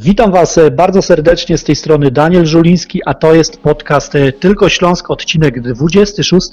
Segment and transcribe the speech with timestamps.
[0.00, 4.32] Witam Was e, bardzo serdecznie z tej strony Daniel Żuliński, a to jest podcast e,
[4.32, 6.48] Tylko Śląsk, odcinek 26.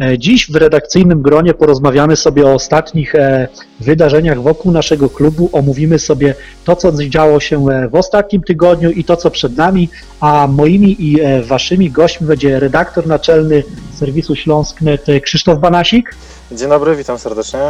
[0.00, 3.48] E, Dziś w redakcyjnym gronie porozmawiamy sobie o ostatnich e,
[3.80, 9.04] wydarzeniach wokół naszego klubu, omówimy sobie to, co działo się e, w ostatnim tygodniu i
[9.04, 9.88] to, co przed nami,
[10.20, 13.62] a moimi i Waszymi gośćmi będzie redaktor naczelny
[13.94, 16.14] serwisu Śląsk.net Krzysztof Banasik
[16.52, 17.60] Dzień dobry, witam serdecznie.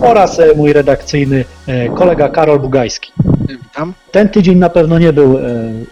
[0.00, 1.44] oraz mój redakcyjny
[1.94, 3.12] kolega Karol Bugajski.
[3.48, 3.94] Witam.
[4.10, 5.38] Ten tydzień na pewno nie był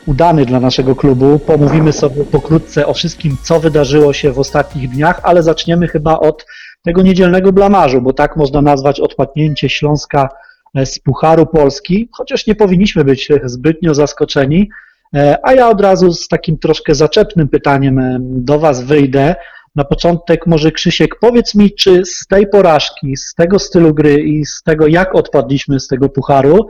[0.07, 1.39] udany dla naszego klubu.
[1.39, 6.47] Pomówimy sobie pokrótce o wszystkim, co wydarzyło się w ostatnich dniach, ale zaczniemy chyba od
[6.87, 10.29] tego niedzielnego blamarzu, bo tak można nazwać odpadnięcie Śląska
[10.75, 14.71] e, z Pucharu Polski, chociaż nie powinniśmy być zbytnio zaskoczeni.
[15.15, 19.35] E, A ja od razu z takim troszkę zaczepnym pytaniem e, do Was wyjdę.
[19.77, 24.47] Na początek może Krzysiek, powiedz mi, czy z tej porażki, z tego stylu gry i
[24.47, 26.66] z tego, jak odpadliśmy z tego pucharu,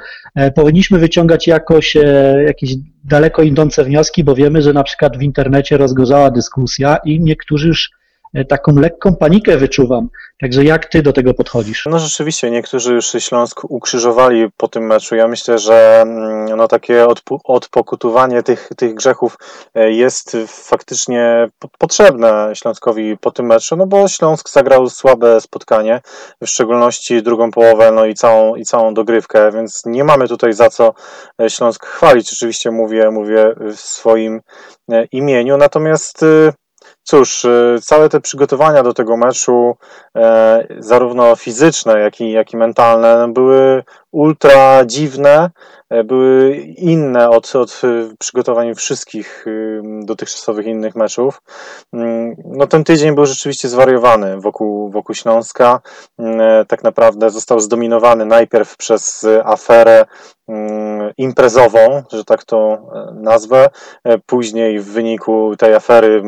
[0.54, 1.96] powinniśmy wyciągać jakoś
[2.46, 7.68] jakieś daleko idące wnioski, bo wiemy, że na przykład w internecie rozgorzała dyskusja i niektórzy
[7.68, 7.90] już
[8.48, 10.08] taką lekką panikę wyczuwam.
[10.40, 11.86] Także jak ty do tego podchodzisz?
[11.90, 15.16] No rzeczywiście, niektórzy już Śląsk ukrzyżowali po tym meczu.
[15.16, 19.38] Ja myślę, że mm, no, takie odpu- odpokutowanie tych, tych grzechów
[19.74, 26.00] e, jest faktycznie po- potrzebne Śląskowi po tym meczu, no bo Śląsk zagrał słabe spotkanie,
[26.42, 30.70] w szczególności drugą połowę, no i całą, i całą dogrywkę, więc nie mamy tutaj za
[30.70, 30.94] co
[31.42, 32.32] e, Śląsk chwalić.
[32.32, 34.40] Oczywiście mówię, mówię w swoim
[34.90, 36.52] e, imieniu, natomiast y,
[37.08, 39.76] Cóż, y, całe te przygotowania do tego meczu,
[40.16, 43.84] e, zarówno fizyczne, jak i, jak i mentalne, były
[44.16, 45.50] ultra dziwne,
[45.90, 51.42] e, były inne od, od y, przygotowań wszystkich y, dotychczasowych innych meczów.
[51.92, 55.80] Mm, No ten tydzień był rzeczywiście zwariowany wokół, wokół Śląska.
[56.18, 60.04] Mm, e, Tak naprawdę został zdominowany najpierw przez aferę
[60.48, 63.68] mm, imprezową, że tak to e, nazwę.
[64.04, 66.22] E, Później w wyniku tej afery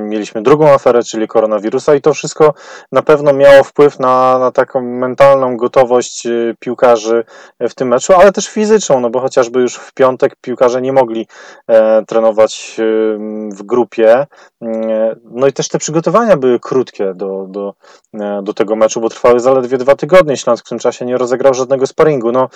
[0.00, 2.54] mieliśmy drugą aferę, czyli koronawirusa i to wszystko
[2.92, 7.24] na pewno miało wpływ na, na taką mentalną gotowość e, piłkarzy
[7.60, 11.26] w tym meczu, ale też fizyczną, no bo chociażby już w piątek piłkarze nie mogli
[11.68, 12.82] e, trenować e,
[13.48, 14.26] w grupie.
[14.60, 17.74] Mm, No i też te przygotowania były krótkie do, do,
[18.14, 20.36] e, do tego meczu, bo trwały zaledwie dwa tygodnie.
[20.36, 22.32] Śląsk w tym czasie nie rozegrał żadnego sparingu.
[22.32, 22.48] No,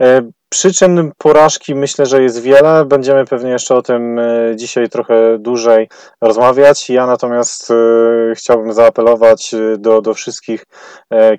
[0.00, 2.84] e, Przyczyn porażki myślę, że jest wiele.
[2.84, 5.88] Będziemy pewnie jeszcze o tym e, dzisiaj trochę dłużej
[6.20, 6.90] rozmawiać.
[6.90, 7.74] Ja natomiast e,
[8.34, 10.64] chciałbym zaapelować e, do, do wszystkich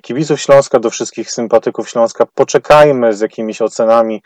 [0.02, 2.24] kibiców Śląska, do wszystkich sympatyków Śląska.
[2.34, 4.22] Poczekajmy z jakimiś ocenami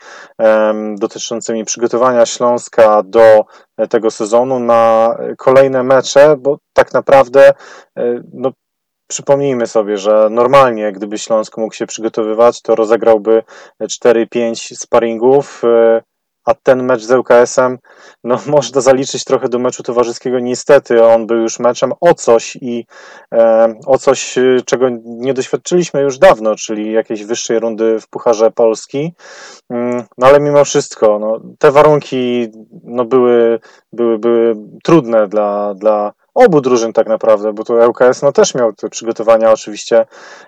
[0.99, 3.45] dotyczącymi przygotowania Śląska do
[3.89, 7.53] tego sezonu na kolejne mecze, bo tak naprawdę
[8.33, 8.51] no,
[9.13, 13.43] Przypomnijmy sobie, że normalnie, gdyby Śląsk mógł się przygotowywać, to rozegrałby
[13.81, 16.01] 4-5 sparingów, e,
[16.45, 17.77] a ten mecz z ŁKS-em,
[18.23, 20.39] no można zaliczyć trochę do meczu towarzyskiego.
[20.39, 22.85] Niestety on był już meczem o coś i
[23.33, 28.51] e, o coś, e, czego nie doświadczyliśmy już dawno, czyli jakiejś wyższej rundy w Pucharze
[28.51, 29.13] Polski.
[29.69, 32.47] Mm, No ale mimo wszystko, no, te warunki
[32.83, 33.59] no, były,
[33.93, 38.73] były, były trudne dla, dla obu drużyn tak naprawdę, bo to ŁKS no, też miał
[38.73, 40.05] te przygotowania oczywiście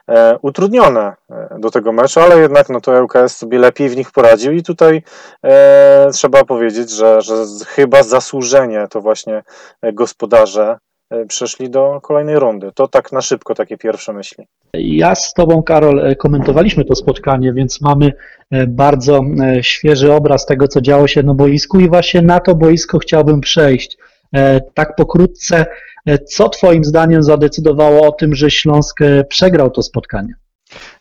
[0.09, 4.12] e, utrudnione e, do tego meczu, ale jednak no, to ŁKS sobie lepiej w nich
[4.12, 5.03] poradził i tutaj
[5.44, 7.35] e, trzeba powiedzieć, że, że
[7.68, 9.44] chyba zasłużenie to właśnie
[9.81, 10.78] e, gospodarze
[11.09, 12.72] e, przeszli do kolejnej rundy.
[12.75, 14.47] To tak na szybko takie pierwsze myśli.
[14.74, 18.13] Ja z Tobą, Karol, komentowaliśmy to spotkanie, więc mamy
[18.68, 19.22] bardzo
[19.62, 23.97] świeży obraz tego, co działo się na boisku i właśnie na to boisko chciałbym przejść.
[24.34, 25.66] E, Tak pokrótce,
[26.06, 30.34] e, co Twoim zdaniem zadecydowało o tym, że Śląsk e, przegrał to spotkanie?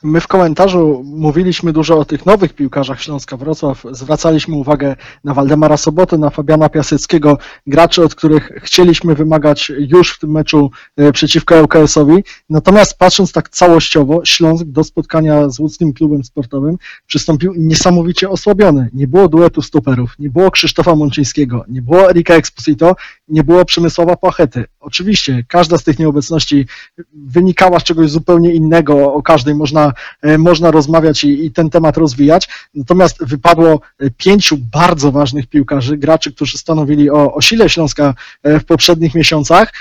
[0.03, 3.85] My w komentarzu mówiliśmy dużo o tych nowych piłkarzach Śląska Wrocław.
[3.91, 10.19] Zwracaliśmy uwagę na Waldemara Soboty, na Fabiana Piaseckiego, graczy, od których chcieliśmy wymagać już w
[10.19, 12.25] tym meczu e, przeciwko ŁKS-owi.
[12.51, 16.77] Natomiast patrząc tak całościowo, Śląsk do spotkania z łódzkim klubem sportowym
[17.07, 18.91] przystąpił niesamowicie osłabiony.
[18.93, 22.97] Nie było duetu stoperów, nie było Krzysztofa Mączyńskiego, nie było Erika Exposito,
[23.29, 24.65] nie było Przemysława Pachety.
[24.85, 26.67] Oczywiście każda z tych nieobecności
[27.13, 29.93] wynikała z czegoś zupełnie innego, o każdej można,
[30.23, 32.49] e, można rozmawiać i, i ten temat rozwijać.
[32.75, 38.61] Natomiast wypadło e, pięciu bardzo ważnych piłkarzy, graczy, którzy stanowili o, o sile Śląska e,
[38.61, 39.73] w poprzednich miesiącach.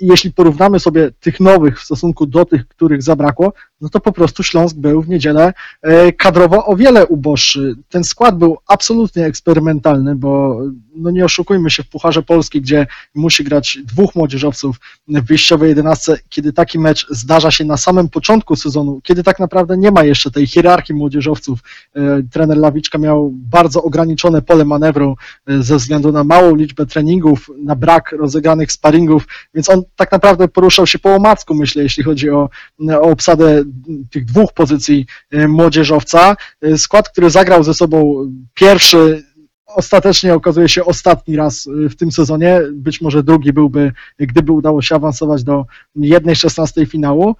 [0.00, 4.12] I jeśli porównamy sobie tych nowych w stosunku do tych, których zabrakło, no to po
[4.12, 5.52] prostu Śląsk był w niedzielę
[5.82, 7.74] e, kadrowo o wiele uboższy.
[7.88, 10.60] Ten skład był absolutnie eksperymentalny, bo
[10.96, 14.76] no nie oszukujmy się, w Pucharze Polski, gdzie musi grać dwóch młodzieżowców
[15.08, 19.76] w wyjściowej jedenastce, kiedy taki mecz zdarza się na samym początku sezonu, kiedy tak naprawdę
[19.76, 21.58] nie ma jeszcze tej hierarchii młodzieżowców,
[21.94, 25.16] e, trener Lawiczka miał bardzo ograniczone pole manewru
[25.46, 30.48] e, ze względu na małą liczbę treningów, na brak rozegranych sparingów, więc on tak naprawdę
[30.48, 32.48] poruszał się po omacku, myślę, jeśli chodzi o,
[32.92, 33.64] o obsadę
[34.10, 36.36] tych dwóch pozycji e, młodzieżowca.
[36.62, 39.24] E, Skład, który zagrał ze sobą pierwszy,
[39.66, 42.60] ostatecznie okazuje się ostatni raz e, w tym sezonie.
[42.72, 45.66] Być może drugi byłby, gdyby udało się awansować do
[45.96, 47.36] jednej szesnastej finału.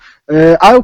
[0.61, 0.75] A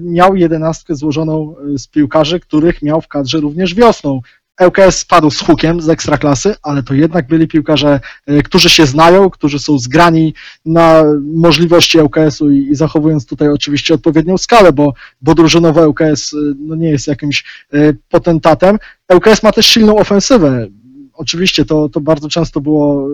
[0.00, 4.20] miał jedenastkę złożoną z piłkarzy, których miał w kadrze również wiosną.
[4.60, 9.30] ŁKS spadł z hukiem z ekstraklasy, ale to jednak byli piłkarze, e, którzy się znają,
[9.30, 10.34] którzy są zgrani
[10.64, 11.04] na
[11.34, 16.90] możliwości ŁKS-u i, zachowując tutaj oczywiście odpowiednią skalę, bo, bo drużynowo ŁKS e, no nie
[16.90, 18.78] jest jakimś e, potentatem.
[19.14, 20.66] ŁKS ma też silną ofensywę.
[21.12, 23.08] Oczywiście to, to bardzo często było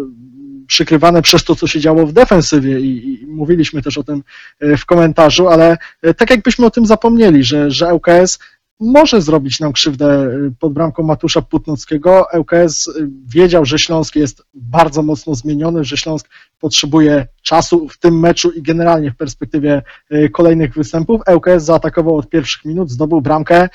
[0.67, 4.23] przykrywane przez to, co się działo w defensywie i, i mówiliśmy też o tym
[4.61, 5.77] w komentarzu, ale
[6.17, 8.39] tak jakbyśmy o tym zapomnieli, że, że ŁKS
[8.81, 12.27] może zrobić nam krzywdę e, pod bramką Matusza Putnockiego.
[12.39, 12.93] ŁKS e,
[13.27, 16.29] wiedział, że Śląsk jest bardzo mocno zmieniony, że Śląsk
[16.61, 21.21] potrzebuje czasu w tym meczu i generalnie w perspektywie e, kolejnych występów.
[21.37, 23.69] ŁKS zaatakował od pierwszych minut, zdobył bramkę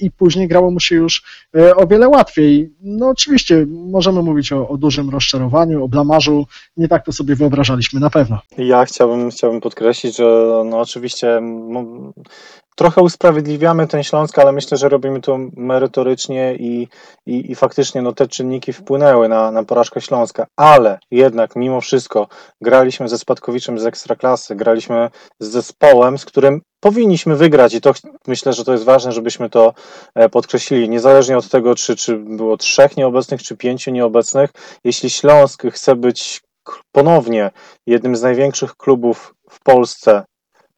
[0.00, 1.44] i później grało mu się już
[1.76, 2.74] o wiele łatwiej.
[2.80, 6.46] No oczywiście możemy mówić o, o dużym rozczarowaniu, o blamarzu.
[6.76, 8.38] Nie tak to sobie wyobrażaliśmy na pewno.
[8.58, 11.40] Ja chciałbym, chciałbym podkreślić, że no oczywiście
[12.74, 16.88] trochę usprawiedliwiamy ten Śląsk, ale myślę, że robimy to merytorycznie i,
[17.26, 22.28] i, i faktycznie no, te czynniki wpłynęły na, na porażkę Śląska, ale jednak mimo wszystko
[22.60, 25.10] graliśmy ze Spadkowiczem z Ekstraklasy, graliśmy
[25.40, 27.92] z zespołem, z którym powinniśmy wygrać i to
[28.26, 29.74] myślę, że to jest ważne, żebyśmy to
[30.14, 34.50] e, podkreślili, niezależnie od tego, czy, czy było trzech nieobecnych, czy pięciu nieobecnych,
[34.84, 36.42] jeśli Śląsk chce być
[36.92, 37.50] ponownie
[37.86, 40.24] jednym z największych klubów w Polsce,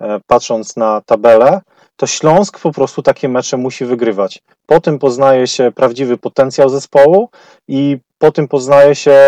[0.01, 1.61] e, patrząc na tabelę,
[1.97, 4.43] to Śląsk po prostu takie mecze musi wygrywać.
[4.67, 7.29] Po tym poznaje się prawdziwy potencjał zespołu
[7.69, 9.19] i po tym poznaje się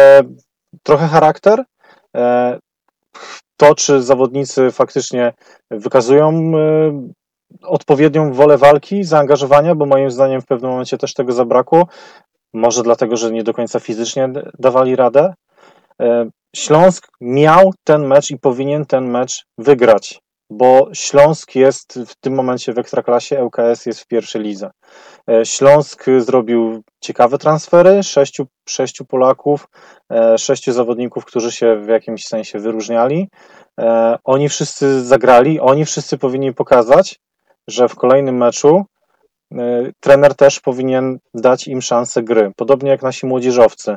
[0.82, 1.64] trochę charakter.
[2.16, 2.58] E,
[3.60, 5.32] To, czy zawodnicy faktycznie
[5.70, 7.08] wykazują e,
[7.62, 11.88] odpowiednią wolę walki, zaangażowania, bo moim zdaniem w pewnym momencie też tego zabrakło.
[12.54, 14.28] Może dlatego, że nie do końca fizycznie
[14.58, 15.34] dawali radę.
[16.00, 20.20] E, Śląsk miał ten mecz i powinien ten mecz wygrać,
[20.50, 24.70] bo Śląsk jest w tym momencie w ekstraklasie, ŁKS jest w pierwszej lidze.
[25.30, 29.68] E, Śląsk zrobił ciekawe transfery, sześciu, sześciu Polaków,
[30.12, 33.28] e, sześciu zawodników, którzy się w jakimś sensie wyróżniali.
[33.80, 37.20] E, Oni wszyscy zagrali, oni wszyscy powinni pokazać,
[37.68, 38.84] że w kolejnym meczu
[40.00, 42.52] trener też powinien dać im szansę gry.
[42.56, 43.96] Podobnie jak nasi młodzieżowcy.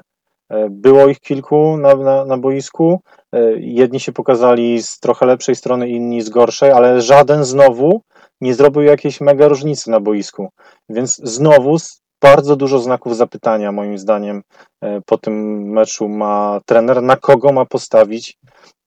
[0.51, 2.99] E, Było ich kilku na, na, na boisku.
[3.33, 8.01] E, Jedni się pokazali z trochę lepszej strony, inni z gorszej, ale żaden znowu
[8.41, 10.49] nie zrobił jakiejś mega różnicy na boisku.
[10.89, 11.77] Więc znowu
[12.21, 14.41] bardzo dużo znaków zapytania, moim zdaniem,
[14.83, 18.37] e, po tym meczu ma trener, na kogo ma postawić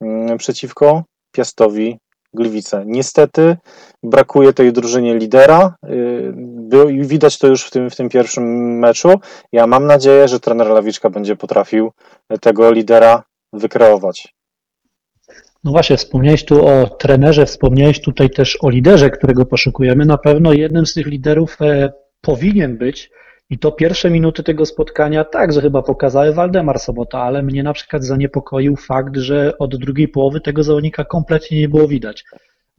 [0.01, 1.03] mm, przeciwko
[1.33, 1.99] Piastowi
[2.35, 2.83] Gliwice.
[2.87, 3.57] Niestety
[4.03, 5.75] brakuje tej drużynie lidera.
[5.89, 9.21] y, Było, i widać to już w tym, w tym pierwszym meczu.
[9.53, 11.93] Ja mam nadzieję, że trener Lawiczka będzie potrafił
[12.41, 13.23] tego lidera
[13.53, 14.35] wykreować.
[15.65, 20.07] No właśnie, wspomniałeś tu o trenerze, wspomniałeś tutaj też o liderze, którego poszukujemy.
[20.07, 23.11] Na pewno jednym z tych liderów e, powinien być
[23.51, 28.05] i to pierwsze minuty tego spotkania także chyba pokazały Waldemar Sobota, ale mnie na przykład
[28.05, 32.25] zaniepokoił fakt, że od drugiej połowy tego zawodnika kompletnie nie było widać.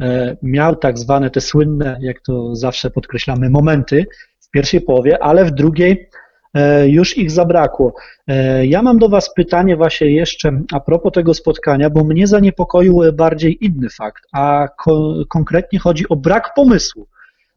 [0.02, 4.06] E, Miał tak zwane te słynne, jak to zawsze podkreślamy, momenty
[4.40, 6.10] w pierwszej połowie, ale w drugiej
[6.54, 7.94] e, już ich zabrakło.
[8.28, 13.02] E, Ja mam do Was pytanie właśnie jeszcze a propos tego spotkania, bo mnie zaniepokoił
[13.14, 17.08] bardziej inny fakt, a ko- konkretnie chodzi o brak pomysłu,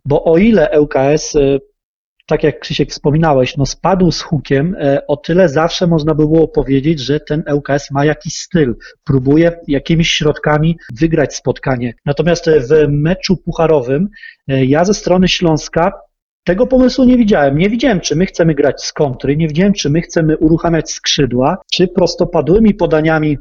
[0.05, 1.37] bo o ile ŁKS,
[2.29, 6.49] tak jak Krzysiek wspominałeś, no spadł z hukiem, e, o tyle zawsze można by było
[6.49, 11.95] powiedzieć, że ten ŁKS ma jakiś styl, próbuje jakimiś środkami wygrać spotkanie.
[12.07, 14.09] Natomiast e, w meczu pucharowym
[14.49, 15.93] e, ja ze strony Śląska
[16.45, 17.59] tego pomysłu nie widziałem.
[17.59, 21.59] Nie widziałem, czy my chcemy grać z kontry, nie widziałem, czy my chcemy uruchamiać skrzydła,
[21.73, 23.39] czy prostopadłymi podaniami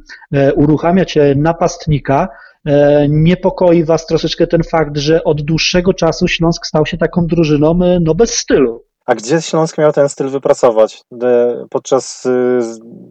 [0.55, 2.27] uruchamiać napastnika.
[2.67, 7.79] E, Niepokoi Was troszeczkę ten fakt, że od dłuższego czasu Śląsk stał się taką drużyną
[7.83, 8.83] e, no bez stylu.
[9.05, 11.01] A gdzie Śląsk miał ten styl wypracować?
[11.69, 12.59] Podczas y,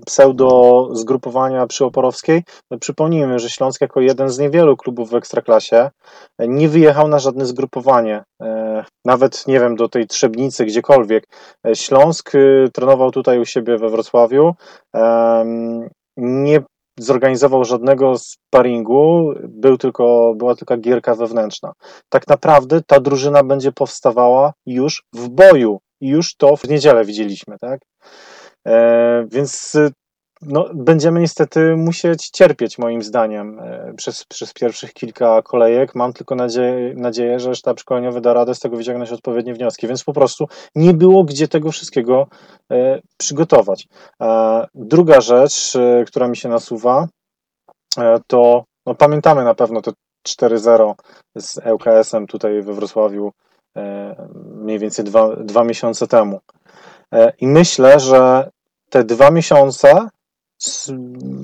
[0.06, 2.42] pseudo zgrupowania przy Oporowskiej?
[2.70, 5.90] No, przypomnijmy, że Śląsk jako jeden z niewielu klubów w Ekstraklasie
[6.38, 8.24] e, nie wyjechał na żadne zgrupowanie.
[9.04, 11.24] Nawet, nie wiem, do tej Trzebnicy, gdziekolwiek.
[11.74, 14.54] Śląsk y, trenował tutaj u siebie we Wrocławiu.
[16.16, 16.60] Nie
[16.98, 21.72] zorganizował żadnego sparingu, był tylko, była tylko gierka wewnętrzna.
[22.08, 27.58] Tak naprawdę ta drużyna będzie powstawała już w boju i już to w niedzielę widzieliśmy,
[27.58, 27.80] tak?
[28.66, 29.76] E, więc
[30.42, 35.94] no, będziemy niestety musieć cierpieć, moim zdaniem, e, przez, przez pierwszych kilka kolejek.
[35.94, 40.04] Mam tylko nadzieję, nadzieję, że sztab szkoleniowy da radę z tego wyciągnąć odpowiednie wnioski, więc
[40.04, 42.26] po prostu nie było gdzie tego wszystkiego
[42.72, 43.88] e, przygotować.
[44.22, 45.72] E, druga rzecz,
[46.06, 47.08] która mi się nasuwa,
[48.26, 49.92] to no, pamiętamy na pewno te
[50.28, 50.94] 4-0
[51.36, 53.32] z ŁKS-em tutaj we Wrocławiu
[54.34, 56.40] mniej więcej dwa, dwa miesiące temu.
[57.40, 58.50] I myślę, że
[58.90, 60.08] te dwa miesiące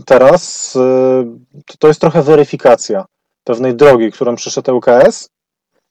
[0.07, 1.25] teraz e,
[1.79, 3.05] to, jest trochę weryfikacja
[3.45, 5.29] pewnej drogi, którą przeszedł ŁKS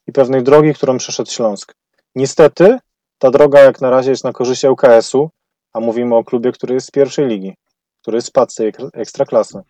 [0.08, 1.74] i pewnej drogi, którą przeszedł Śląsk.
[2.16, 2.80] Niestety
[3.18, 5.30] ta droga jak na razie jest na korzyść ŁKS-u,
[5.74, 7.56] a mówimy o klubie, który jest z pierwszej ligi,
[8.02, 8.60] który spadł z
[8.94, 9.62] ekstraklasy.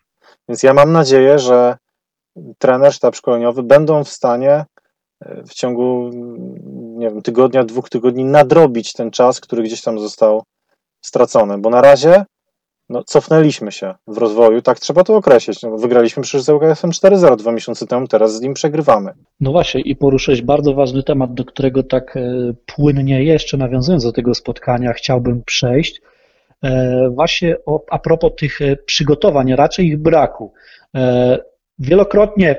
[0.48, 1.76] Więc ja mam nadzieję, że
[2.58, 4.64] trener, sztab szkoleniowy będą w stanie
[5.20, 6.10] e, w ciągu
[6.96, 10.42] nie wiem, tygodnia, dwóch tygodni nadrobić ten czas, który gdzieś tam został
[11.04, 12.24] stracony, bo na razie
[12.92, 15.62] no, cofnęliśmy się w rozwoju, tak trzeba to określić.
[15.62, 19.12] No, wygraliśmy przecież z ŁKS-em 4-0 dwa miesiące temu, teraz z nim przegrywamy.
[19.40, 22.20] No właśnie, i poruszyłeś bardzo ważny temat, do którego tak e,
[22.66, 26.00] płynnie jeszcze nawiązując do tego spotkania, chciałbym przejść.
[26.64, 30.52] E, Właśnie o, a propos tych e, przygotowań, raczej ich braku.
[31.78, 32.56] Wielokrotnie,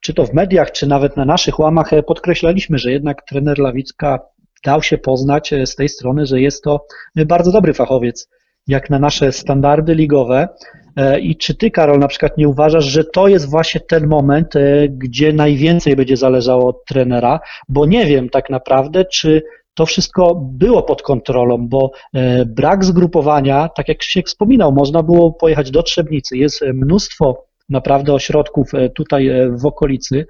[0.00, 4.18] czy to w mediach, czy nawet na naszych łamach, podkreślaliśmy, że jednak trener Lawicka
[4.64, 6.86] dał się poznać z tej strony, że jest to
[7.26, 8.28] bardzo dobry fachowiec,
[8.66, 10.48] jak na nasze standardy ligowe.
[10.96, 14.56] E, I czy ty, Karol, na przykład nie uważasz, że to jest właśnie ten moment,
[14.56, 19.42] e, gdzie najwięcej będzie zależało od trenera, bo nie wiem tak naprawdę, czy
[19.74, 25.32] to wszystko było pod kontrolą, bo e, brak zgrupowania, tak jak się wspominał, można było
[25.32, 30.26] pojechać do Trzebnicy, jest mnóstwo naprawdę ośrodków tutaj w okolicy,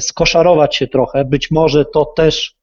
[0.00, 2.55] skoszarować się trochę, być może to też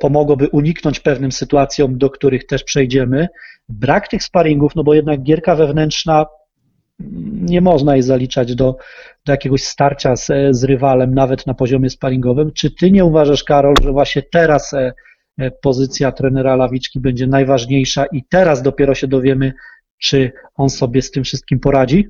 [0.00, 3.28] pomogłoby uniknąć pewnym sytuacjom, do których też przejdziemy.
[3.68, 6.26] Brak tych sparingów, no bo jednak gierka wewnętrzna
[7.00, 8.76] mm, nie można jej zaliczać do,
[9.26, 12.52] do jakiegoś starcia z, z rywalem, nawet na poziomie sparingowym.
[12.52, 14.92] Czy ty nie uważasz, Karol, że właśnie teraz e,
[15.38, 19.52] e, pozycja trenera Lawiczki będzie najważniejsza i teraz dopiero się dowiemy,
[19.98, 22.08] czy on sobie z tym wszystkim poradzi?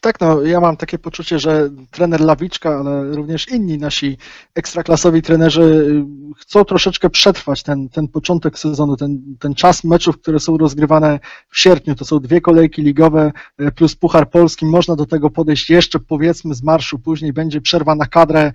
[0.00, 4.18] Tak, no ja mam takie poczucie, że trener Lawiczka, ale również inni nasi
[4.54, 6.04] ekstraklasowi trenerzy y,
[6.38, 11.58] chcą troszeczkę przetrwać ten, ten początek sezonu, ten, ten czas meczów, które są rozgrywane w
[11.58, 11.94] sierpniu.
[11.94, 14.66] To są dwie kolejki ligowe y, plus Puchar Polski.
[14.66, 18.52] Można do tego podejść jeszcze powiedzmy z marszu, później będzie przerwa na kadrę.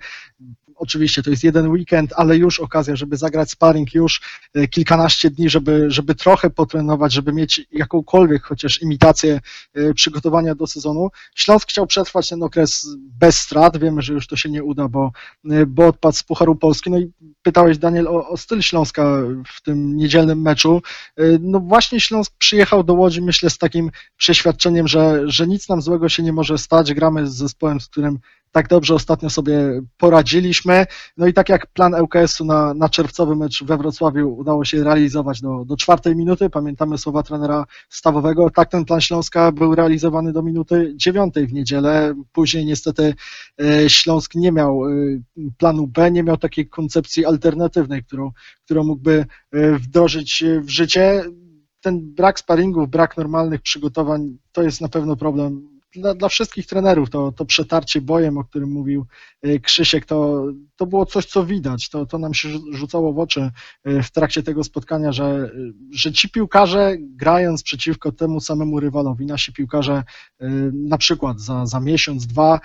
[0.80, 4.20] Oczywiście to jest jeden weekend, ale już okazja, żeby zagrać sparring, już
[4.56, 9.40] y, kilkanaście dni, żeby, żeby trochę potrenować, żeby mieć jakąkolwiek chociaż imitację
[9.78, 11.08] y, przygotowania do sezonu.
[11.34, 13.76] Śląsk chciał przetrwać ten okres bez strat.
[13.76, 15.12] Wiemy, że już to się nie uda, bo,
[15.66, 16.90] bo odpadł z Pucharu Polski.
[16.90, 19.22] No i pytałeś, Daniel, o, o styl Śląska
[19.56, 20.82] w tym niedzielnym meczu.
[21.40, 26.08] No właśnie Śląsk przyjechał do Łodzi, myślę, z takim przeświadczeniem, że, że nic nam złego
[26.08, 26.94] się nie może stać.
[26.94, 28.18] Gramy z zespołem, z którym
[28.52, 30.86] tak dobrze ostatnio sobie poradziliśmy.
[31.16, 35.40] No i tak jak plan ŁKS-u na, na czerwcowy mecz we Wrocławiu udało się realizować
[35.40, 40.42] do, do czwartej minuty, pamiętamy słowa trenera stawowego, tak ten plan Śląska był realizowany do
[40.42, 42.14] minuty dziewiątej w niedzielę.
[42.32, 43.14] Później niestety
[43.60, 44.92] e, Śląsk nie miał e,
[45.58, 48.30] planu B, nie miał takiej koncepcji alternatywnej, którą,
[48.64, 51.24] którą mógłby e, wdrożyć w życie.
[51.80, 57.10] Ten brak sparingów, brak normalnych przygotowań to jest na pewno problem dla, dla wszystkich trenerów
[57.10, 59.06] to, to przetarcie bojem, o którym mówił
[59.62, 61.88] Krzysiek, to, to było coś, co widać.
[61.88, 63.50] To, to nam się rzucało w oczy
[63.84, 65.50] w trakcie tego spotkania, że,
[65.90, 70.04] że ci piłkarze, grając przeciwko temu samemu rywalowi, nasi piłkarze
[70.72, 72.60] na przykład za, za miesiąc, dwa,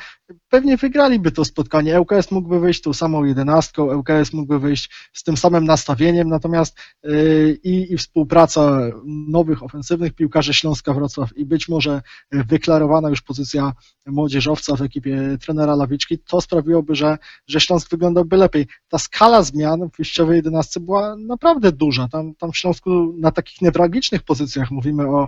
[0.49, 2.01] pewnie wygraliby to spotkanie.
[2.01, 6.77] ŁKS mógłby wyjść tą samą jedenastką, ŁKS mógłby wyjść z tym samym nastawieniem, natomiast
[7.63, 12.01] i, i współpraca nowych, ofensywnych piłkarzy Śląska Wrocław i być może
[12.31, 13.73] wyklarowana już pozycja
[14.05, 17.17] młodzieżowca w ekipie trenera Lawiczki, to sprawiłoby, że,
[17.47, 18.67] że Śląsk wyglądałby lepiej.
[18.87, 22.07] Ta skala zmian w wyjściowej 11 była naprawdę duża.
[22.07, 25.27] Tam, tam w Śląsku na takich newralgicznych pozycjach mówimy o,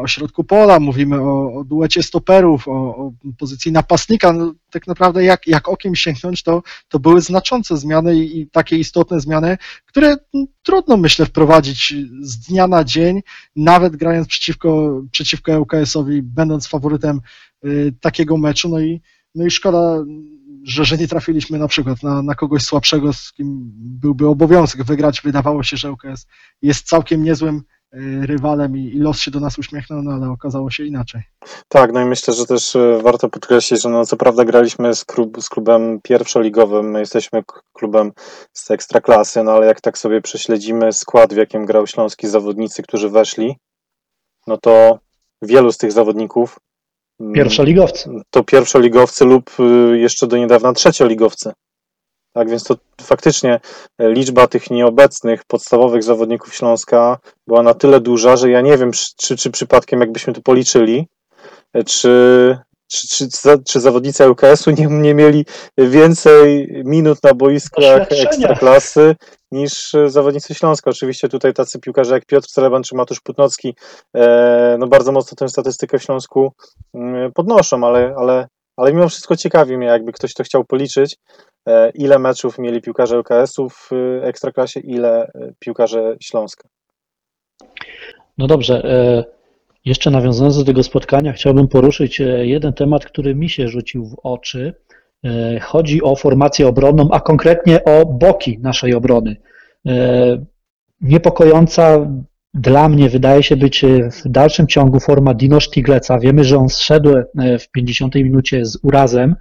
[0.00, 4.32] o środku pola, mówimy o, o duecie stoperów, o, o pozycji napastnika.
[4.38, 8.78] No, tak naprawdę jak, jak okiem sięgnąć, to, to były znaczące zmiany i, i takie
[8.78, 13.22] istotne zmiany, które mm, trudno myślę wprowadzić z dnia na dzień,
[13.56, 17.20] nawet grając przeciwko, przeciwko ŁKS-owi, będąc faworytem
[17.64, 19.00] y, takiego meczu, no i,
[19.34, 20.04] no i szkoda,
[20.64, 25.20] że, że nie trafiliśmy na przykład na, na kogoś słabszego, z kim byłby obowiązek wygrać.
[25.20, 26.26] Wydawało się, że ŁKS
[26.62, 27.62] jest całkiem niezłym
[28.22, 31.22] rywalem i, los się do nas uśmiechnął, no ale okazało się inaczej.
[31.68, 35.04] Tak, no i myślę, że też e, warto podkreślić, że no co prawda graliśmy z,
[35.04, 37.42] klub, z klubem pierwszoligowym, my jesteśmy
[37.72, 38.12] klubem
[38.52, 43.08] z ekstraklasy, no ale jak tak sobie prześledzimy skład, w jakim grał śląski zawodnicy, którzy
[43.08, 43.56] weszli,
[44.46, 44.98] no to
[45.42, 46.58] wielu z tych zawodników
[47.20, 48.10] mm, Pierwszoligowcy.
[48.30, 51.52] to pierwszoligowcy lub y, jeszcze do niedawna trzecioligowcy.
[52.38, 53.60] Tak więc to faktycznie
[53.98, 58.90] e, liczba tych nieobecnych podstawowych zawodników Śląska była na tyle duża, że ja nie wiem,
[59.16, 61.08] czy, czy przypadkiem jakbyśmy tu policzyli,
[61.74, 63.28] e, czy, czy, czy,
[63.66, 65.46] czy zawodnicy ŁKS-u nie, nie mieli
[65.78, 69.16] więcej minut na boiskach ekstraklasy
[69.50, 70.90] niż e, zawodnicy Śląska.
[70.90, 73.74] Oczywiście tutaj tacy piłkarze jak Piotr Celeban czy Matusz Putnocki
[74.78, 76.52] no bardzo mocno tę statystykę w Śląsku
[76.94, 78.48] mm, podnoszą, ale, ale,
[78.78, 81.16] ale mimo wszystko ciekawi mnie, jakby ktoś to chciał policzyć,
[81.66, 86.68] e, ile meczów mieli piłkarze ŁKS-u w e, Ekstraklasie, ile e, piłkarze Śląska.
[88.38, 88.82] No dobrze.
[89.84, 94.74] Jeszcze nawiązując do tego spotkania, chciałbym poruszyć jeden temat, który mi się rzucił w oczy.
[95.62, 99.36] Chodzi o formację obronną, a konkretnie o boki naszej obrony.
[101.00, 102.06] Niepokojąca
[102.54, 106.18] dla mnie wydaje się być e, w dalszym ciągu forma Dino Sztigleca.
[106.18, 109.36] Wiemy, że on zszedł e, w 50 minucie z urazem,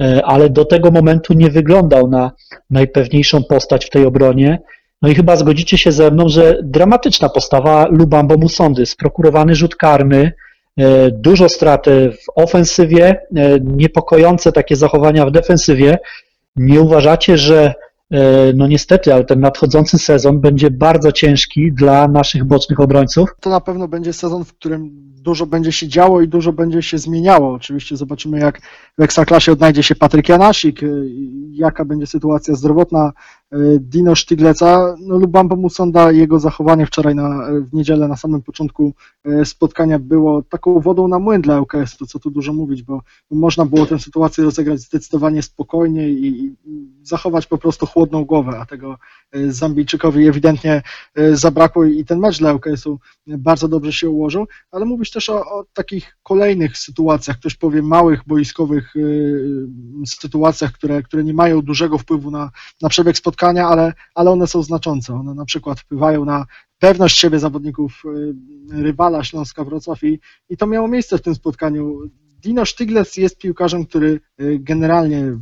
[0.00, 2.32] e, ale do tego momentu nie wyglądał na
[2.70, 4.58] najpewniejszą postać w tej obronie.
[5.02, 10.32] No i chyba zgodzicie się ze mną, że dramatyczna postawa Lubambo Musondy, sprokurowany rzut karny,
[11.12, 13.20] dużo strat w ofensywie,
[13.60, 15.98] niepokojące takie zachowania w defensywie.
[16.56, 17.74] Nie uważacie, że
[18.54, 23.30] no niestety, ale ten nadchodzący sezon będzie bardzo ciężki dla naszych bocznych obrońców?
[23.40, 24.90] To na pewno będzie sezon, w którym
[25.22, 27.54] dużo będzie się działo i dużo będzie się zmieniało.
[27.54, 28.60] Oczywiście zobaczymy, jak
[28.98, 31.08] w Ekstraklasie odnajdzie się Patryk Janasik, y,
[31.50, 33.12] jaka będzie sytuacja zdrowotna
[33.80, 34.96] Dino Sztygleca.
[35.00, 38.94] No, Lubambo Musonda, jego zachowanie wczoraj na, w niedzielę na samym początku
[39.26, 41.62] y, spotkania było taką wodą na młyn dla
[41.98, 46.54] to co tu dużo mówić, bo można było tę sytuację rozegrać zdecydowanie spokojniej i,
[47.02, 48.98] zachować po prostu chłodną głowę, a tego
[49.48, 50.82] Zambijczykowi ewidentnie
[51.32, 55.64] zabrakło i ten mecz dla ŁKS-u bardzo dobrze się ułożył, ale mówisz też o, o
[55.72, 58.94] takich kolejnych sytuacjach, ktoś powie małych boiskowych
[60.06, 62.50] sytuacjach, które, które nie mają dużego wpływu na,
[62.82, 65.14] na przebieg spotkania, ale, ale one są znaczące.
[65.14, 66.46] One na przykład wpływają na
[66.78, 68.34] pewność siebie zawodników y,
[68.82, 72.00] rywala Śląska Wrocław i, i to miało miejsce w tym spotkaniu.
[72.42, 75.38] Dino Sztyglec jest piłkarzem, który y, generalnie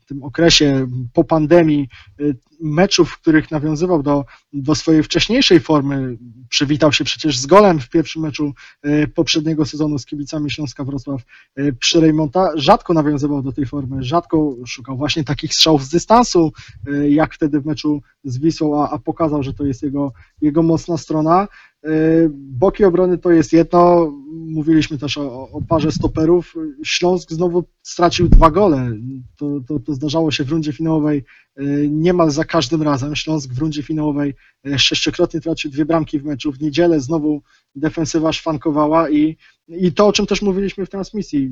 [0.00, 1.88] w tym okresie po pandemii
[2.20, 7.80] y, meczów, w których nawiązywał do, do swojej wcześniejszej formy, przywitał się przecież z golem
[7.80, 8.52] w pierwszym meczu
[8.86, 11.22] y, poprzedniego sezonu z kibicami Śląska Wrocław
[11.58, 16.52] y, przy Rejmonta, rzadko nawiązywał do tej formy, rzadko szukał właśnie takich strzałów z dystansu,
[16.88, 20.62] y, jak wtedy w meczu z Wisłą, a, a pokazał, że to jest jego, jego
[20.62, 21.48] mocna strona.
[21.86, 26.54] Y, Boki obrony to jest jedno, mówiliśmy też o, o parze stoperów.
[26.84, 28.92] Śląsk znowu stracił dwa gole.
[29.36, 31.24] To, to, to zdarzało się w rundzie finałowej
[31.60, 33.16] y, niemal za każdym razem.
[33.16, 34.34] Śląsk w rundzie finałowej
[34.66, 36.52] y, sześciokrotnie tracił dwie bramki w meczu.
[36.52, 37.42] W niedzielę znowu
[37.74, 39.36] defensywa szwankowała i,
[39.68, 41.50] i to, o czym też mówiliśmy w transmisji.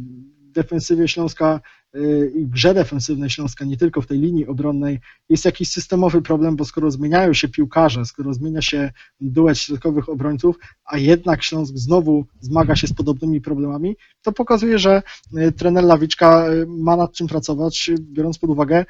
[0.53, 1.61] Defensywie Śląska
[1.97, 6.57] y, i grze defensywnej Śląska, nie tylko w tej linii obronnej, jest jakiś systemowy problem,
[6.57, 12.27] bo skoro zmieniają się piłkarze, skoro zmienia się duet środkowych obrońców, a jednak Śląsk znowu
[12.41, 15.03] zmaga się z podobnymi problemami, to pokazuje, że
[15.39, 18.85] y, trener Lawiczka y, ma nad czym pracować, biorąc pod uwagę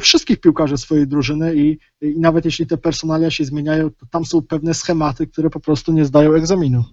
[0.00, 4.42] wszystkich piłkarzy swojej drużyny i, i nawet jeśli te personalia się zmieniają, to tam są
[4.42, 6.84] pewne schematy, które po prostu nie zdają egzaminu.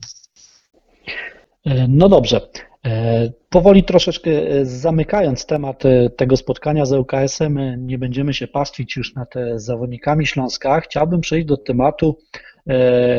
[1.65, 2.41] E, No dobrze.
[2.85, 8.95] E, Powoli troszeczkę e, zamykając temat e, tego spotkania z ŁKS-em, nie będziemy się pastwić
[8.95, 10.81] już nad zawodnikami Śląska.
[10.81, 12.17] Chciałbym przejść do tematu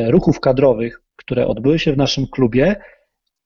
[0.07, 2.75] ruchów kadrowych, które odbyły się w naszym klubie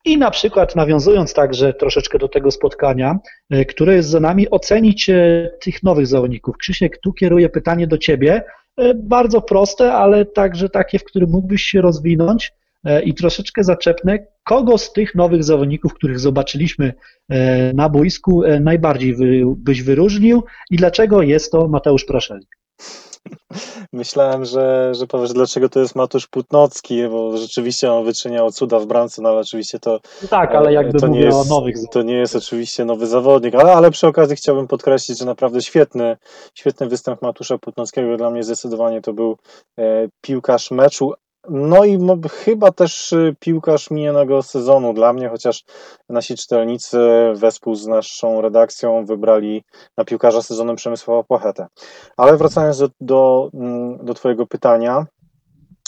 [0.04, 3.18] i na przykład nawiązując także troszeczkę do tego spotkania,
[3.68, 5.10] które jest za nami, ocenić
[5.60, 6.56] tych nowych zawodników.
[6.56, 8.42] Krzysiek, tu kieruję pytanie do Ciebie.
[8.94, 12.52] Bardzo proste, ale także takie, w którym mógłbyś się rozwinąć
[13.04, 16.94] i troszeczkę zaczepnę, kogo z tych nowych zawodników, których zobaczyliśmy
[17.28, 19.16] e, na boisku, e, najbardziej
[19.56, 22.56] byś wyróżnił i dlaczego jest to Mateusz Praszelik?
[23.92, 28.86] Myślałem, że, że powiesz, dlaczego to jest Matusz Putnocki, bo rzeczywiście on wyczyniał cuda w
[28.86, 30.00] bramce, no ale oczywiście to.
[30.30, 31.76] Tak, ale jakby to nie mówię jest, o nowych.
[31.90, 36.16] To nie jest oczywiście nowy zawodnik, ale, ale przy okazji chciałbym podkreślić, że naprawdę świetny,
[36.54, 38.16] świetny występ Matusza Putnockiego.
[38.16, 39.36] Dla mnie zdecydowanie to był
[39.78, 41.12] e, piłkarz meczu,
[41.50, 41.98] no i
[42.30, 45.64] chyba też y, piłkarz minionego sezonu dla mnie, chociaż
[46.08, 46.98] nasi czytelnicy
[47.34, 49.64] wespół z naszą redakcją wybrali
[49.96, 51.66] na piłkarza sezonu Przemysława Płachetę.
[52.16, 55.06] Ale wracając do, do, mm, do Twojego pytania,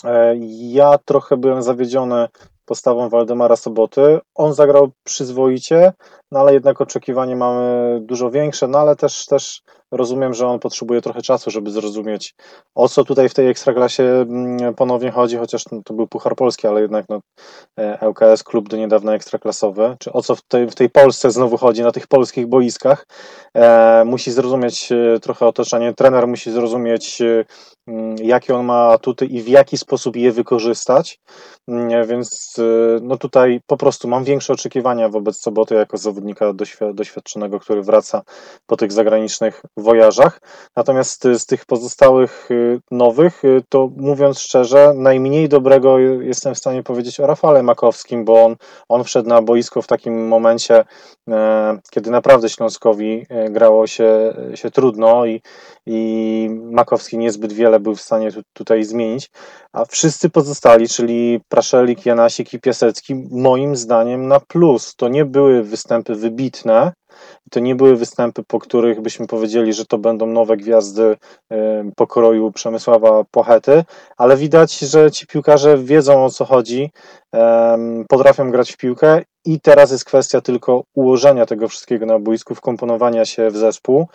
[0.04, 2.28] e, ja trochę byłem zawiedziony
[2.68, 4.18] postawą Waldemara Soboty.
[4.34, 5.92] On zagrał przyzwoicie,
[6.32, 11.00] no ale jednak oczekiwanie mamy dużo większe, no ale też, też rozumiem, że on potrzebuje
[11.00, 12.34] trochę czasu, żeby zrozumieć,
[12.74, 16.80] o co tutaj w tej ekstraklasie mm, ponownie chodzi, chociaż to był Puchar Polski, ale
[16.80, 17.20] jednak no,
[17.78, 21.56] e, ŁKS, klub do niedawna ekstraklasowy, czy o co w tej, w tej Polsce znowu
[21.56, 23.06] chodzi, na tych polskich boiskach.
[23.54, 27.44] E, musi zrozumieć e, trochę otoczenie, trener musi zrozumieć, e,
[27.88, 31.20] mm, jakie on ma atuty i w jaki sposób je wykorzystać,
[31.68, 31.90] mm,
[32.58, 36.52] więc no tutaj po prostu mam większe oczekiwania wobec Soboty jako zawodnika
[36.94, 38.22] doświadczonego, który wraca
[38.66, 40.40] po tych zagranicznych wojażach.
[40.76, 46.82] Natomiast z tych pozostałych y, nowych, y, to mówiąc szczerze, najmniej dobrego jestem w stanie
[46.82, 48.56] powiedzieć o Rafale Makowskim, bo on,
[48.88, 50.84] on wszedł na boisko w takim momencie,
[51.90, 55.42] kiedy naprawdę Śląskowi e, grało się, się trudno i,
[55.86, 59.30] i Makowski niezbyt wiele był w stanie tu, tutaj zmienić,
[59.72, 64.94] a wszyscy pozostali, czyli Praszelik, Janasik i Piasecki, moim zdaniem na plus.
[64.96, 66.92] To nie były występy wybitne,
[67.50, 71.16] to nie były występy, po których byśmy powiedzieli, że to będą nowe gwiazdy
[71.96, 73.84] pokroju Przemysława Płachety,
[74.16, 76.90] ale widać, że ci piłkarze wiedzą o co chodzi,
[78.08, 83.24] potrafią grać w piłkę i teraz jest kwestia tylko ułożenia tego wszystkiego na boisku, wkomponowania
[83.24, 84.06] się w zespół.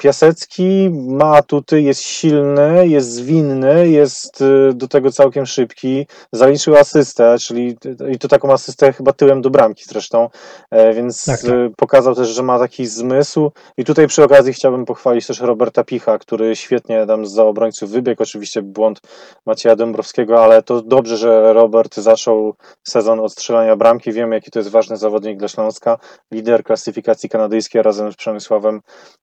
[0.00, 6.06] Piasecki ma atuty, jest silny, jest zwinny, jest y, do tego całkiem szybki.
[6.32, 7.76] Zaliczył asystę, czyli
[8.10, 10.28] i to taką asystę chyba tyłem do bramki zresztą,
[10.70, 11.50] e, więc tak, tak.
[11.50, 13.50] Y, pokazał też, że ma taki zmysł.
[13.76, 18.22] I tutaj przy okazji chciałbym pochwalić też Roberta Picha, który świetnie tam z obrońców wybiegł.
[18.22, 19.00] Oczywiście błąd
[19.46, 22.54] Macieja Dąbrowskiego, ale to dobrze, że Robert zaczął
[22.88, 24.12] sezon od strzelania bramki.
[24.12, 25.98] Wiemy, jaki to jest ważny zawodnik dla Śląska.
[26.32, 28.80] Lider klasyfikacji kanadyjskiej razem z Przemysławem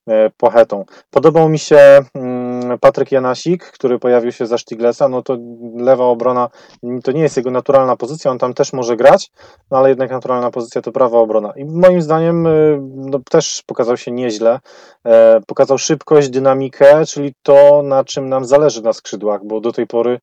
[0.10, 0.30] e,
[0.68, 2.47] Płachetą Podobał mi się mm,
[2.78, 5.38] Patryk Janasik, który pojawił się za Sztiglesa, no to
[5.76, 6.50] lewa obrona
[7.04, 9.32] to nie jest jego naturalna pozycja, on tam też może grać,
[9.72, 11.54] no ale jednak naturalna pozycja to prawa obrona.
[11.56, 14.60] I moim zdaniem y, no, też pokazał się nieźle.
[15.06, 19.88] E, pokazał szybkość, dynamikę, czyli to, na czym nam zależy na skrzydłach, bo do tej
[19.88, 20.20] pory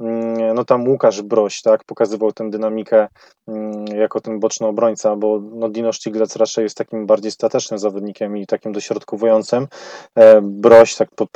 [0.00, 3.08] Mm, no tam Łukasz Broś, tak, pokazywał tę dynamikę
[3.48, 8.36] mm, jako ten boczny obrońca, bo no Dino Sztiglec raczej jest takim bardziej statecznym zawodnikiem
[8.36, 9.66] i takim dośrodkowującym.
[10.14, 11.26] E, Broś tak po,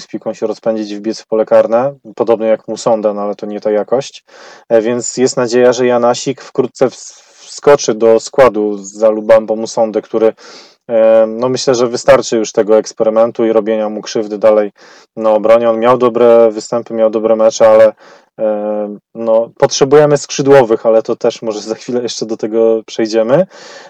[0.00, 3.46] z piłką się rozpędzić i wbiec w pole karne, podobnie jak Musonda, no ale to
[3.46, 4.24] nie ta jakość,
[4.68, 6.90] e, więc jest nadzieja, że Janasik wkrótce
[7.34, 10.32] wskoczy do składu za Lubambo Musondę, który
[11.26, 14.72] no myślę, że wystarczy już tego eksperymentu i robienia mu krzywdy dalej
[15.16, 15.70] na obronie.
[15.70, 17.92] On miał dobre występy, miał dobre mecze, ale
[19.14, 23.46] no, potrzebujemy skrzydłowych, ale to też może za chwilę jeszcze do tego przejdziemy.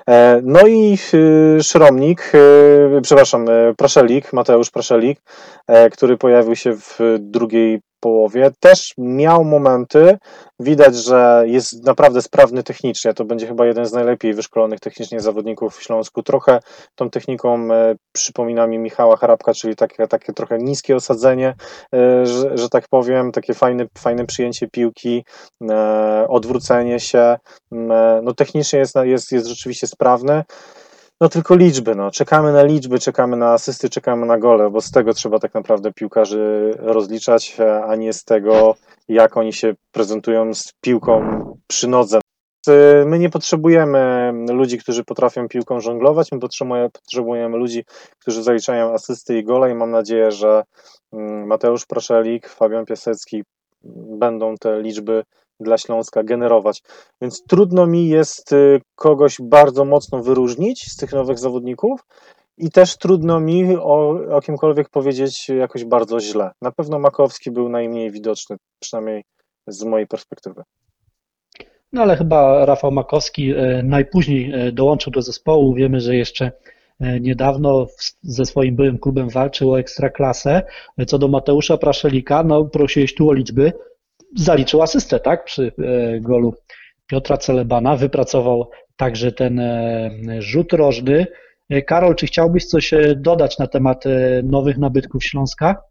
[0.08, 5.20] E, no i y, Szromnik, y, przepraszam, Praszelik, Mateusz Praszelik,
[5.66, 10.18] e, który pojawił się w drugiej połowie, też miał momenty,
[10.60, 15.76] widać, że jest naprawdę sprawny technicznie, to będzie chyba jeden z najlepiej wyszkolonych technicznie zawodników
[15.76, 16.60] w Śląsku, trochę
[16.94, 21.54] tą techniką e, przypomina mi Michała Harapka, czyli takie, takie trochę niskie osadzenie,
[22.22, 25.24] że, że tak powiem, takie fajne, fajne przyjęcie piłki,
[25.70, 27.36] e, odwrócenie się,
[27.72, 30.44] e, no technicznie jest, jest, jest rzeczywiście sprawny.
[31.20, 32.10] No tylko liczby, no.
[32.10, 35.92] Czekamy na liczby, czekamy na asysty, czekamy na gole, bo z tego trzeba tak naprawdę
[35.92, 37.56] piłkarzy rozliczać,
[37.88, 38.74] a nie z tego,
[39.08, 42.20] jak oni się prezentują z piłką przy nodze.
[43.06, 46.38] My nie potrzebujemy ludzi, którzy potrafią piłką żonglować, my
[46.92, 47.84] potrzebujemy ludzi,
[48.18, 50.62] którzy zaliczają asysty i gole i mam nadzieję, że
[51.12, 53.44] mm, Mateusz Proszelik, Fabian Piasecki
[54.18, 55.24] będą te liczby
[55.60, 56.82] dla Śląska generować.
[57.20, 62.00] Więc trudno mi jest y, kogoś bardzo mocno wyróżnić z tych nowych zawodników
[62.58, 66.50] i też trudno mi o, o kimkolwiek powiedzieć jakoś bardzo źle.
[66.62, 69.24] Na pewno Makowski był najmniej widoczny, przynajmniej
[69.66, 70.62] z mojej perspektywy.
[71.92, 75.74] No ale chyba Rafał Makowski y, najpóźniej y, dołączył do zespołu.
[75.74, 76.52] Wiemy, że jeszcze
[77.20, 77.86] niedawno
[78.22, 80.62] ze swoim byłym klubem walczył o ekstraklasę.
[81.06, 83.72] Co do Mateusza Praszelika, no prosiłeś tu o liczby,
[84.36, 86.54] zaliczył asystę, tak, przy e, golu
[87.06, 91.26] Piotra Celebana, wypracował także ten e, rzut rożny.
[91.70, 94.04] E, Karol, czy chciałbyś coś dodać na temat
[94.42, 95.82] nowych nabytków Śląska?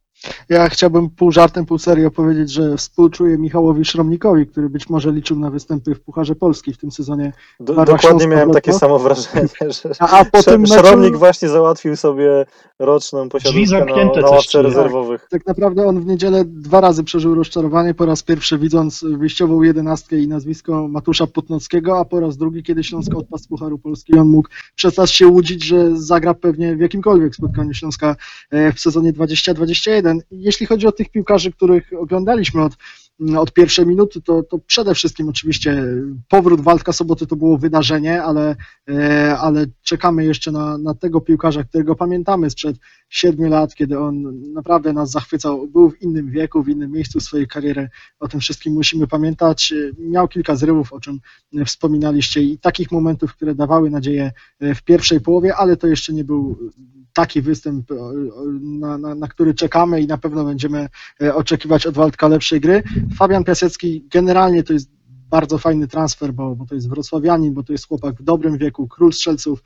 [0.50, 5.40] Ja chciałbym pół żartem, pół serio powiedzieć, że współczuję Michałowi Szromnikowi, który być może liczył
[5.40, 7.34] na występy w Pucharze Polski w tym sezonie.
[7.60, 9.48] Do, dokładnie Śląska miałem takie samo wrażenie,
[9.84, 12.46] że A, a po tym Sz- meczu Szromnik właśnie załatwił sobie
[12.80, 14.64] roczną posiadówkę na, zamknięte na ławce tak.
[14.64, 15.28] rezerwowych.
[15.30, 17.94] tak naprawdę on w niedzielę dwa razy przeżył rozczarowanie.
[17.94, 22.84] Po raz pierwszy widząc wyjściową jedenastkę i nazwisko Matusza Putnockiego, a po raz drugi, kiedy
[22.84, 27.36] Śląsk odpadł z Pucharu Polski, on mógł przestać się łudzić, że zagra pewnie w jakimkolwiek
[27.36, 28.16] spotkaniu Śląska
[28.52, 30.07] e, w sezonie 2021.
[30.32, 32.74] Jeśli chodzi o tych piłkarzy, których oglądaliśmy od
[33.38, 35.84] od pierwszej minuty, to, to przede wszystkim oczywiście
[36.28, 38.56] powrót Waldka Soboty to było wydarzenie, ale,
[38.90, 42.78] e, ale czekamy jeszcze na, na tego piłkarza, którego pamiętamy sprzed
[43.10, 45.68] siedmiu lat, kiedy on naprawdę nas zachwycał.
[45.68, 47.90] Był w innym wieku, w innym miejscu swojej kariery.
[48.20, 49.74] O tym wszystkim musimy pamiętać.
[50.00, 51.20] Miał kilka zrywów, o czym
[51.66, 56.58] wspominaliście, i takich momentów, które dawały nadzieję w pierwszej połowie, ale to jeszcze nie był
[57.14, 57.90] taki występ,
[58.62, 60.90] na, na, na który czekamy i na pewno będziemy
[61.22, 62.84] e, oczekiwać od Waldka lepszej gry.
[63.18, 64.98] Fabian Piasecki generalnie to jest
[65.30, 68.88] bardzo fajny transfer, bo, bo to jest wrocławianin, bo to jest chłopak w dobrym wieku,
[68.88, 69.64] król strzelców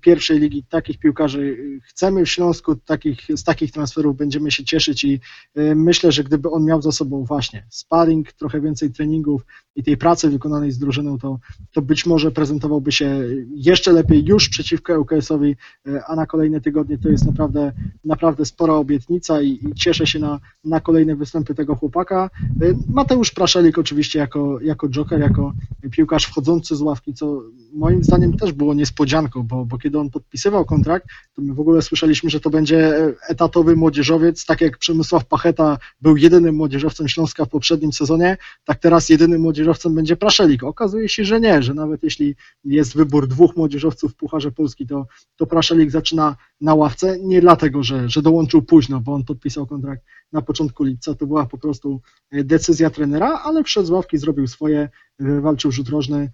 [0.00, 0.64] pierwszej ligi.
[0.68, 5.20] Takich piłkarzy chcemy w Śląsku, takich, z takich transferów będziemy się cieszyć i
[5.58, 9.96] y, myślę, że gdyby on miał za sobą właśnie sparring, trochę więcej treningów i tej
[9.96, 11.38] pracy wykonanej z drużyną, to,
[11.72, 13.20] to być może prezentowałby się
[13.54, 15.56] jeszcze lepiej już przeciwko ŁKS-owi,
[15.88, 17.72] y, a na kolejne tygodnie to jest naprawdę,
[18.04, 22.30] naprawdę spora obietnica i, i cieszę się na, na kolejne występy tego chłopaka.
[22.62, 25.52] Y, Mateusz Praszelik oczywiście jako, jako joker, jako
[25.90, 27.42] piłkarz wchodzący z ławki, co
[27.72, 31.82] moim zdaniem też było niespodzianką, bo, bo kiedy on podpisywał kontrakt, to my w ogóle
[31.82, 32.94] słyszeliśmy, że to będzie
[33.28, 39.08] etatowy młodzieżowiec, tak jak Przemysław Pacheta był jedynym młodzieżowcem Śląska w poprzednim sezonie, tak teraz
[39.08, 40.62] jedynym młodzieżowcem będzie Praszelik.
[40.62, 45.06] Okazuje się, że nie, że nawet jeśli jest wybór dwóch młodzieżowców w Pucharze Polski, to,
[45.36, 50.02] to Praszelik zaczyna na ławce, nie dlatego, że, że dołączył późno, bo on podpisał kontrakt
[50.32, 52.00] na początku lipca, to była po prostu
[52.32, 56.30] decyzja trenera, ale z ławki, zrobił swoje, wywalczył rzut rożny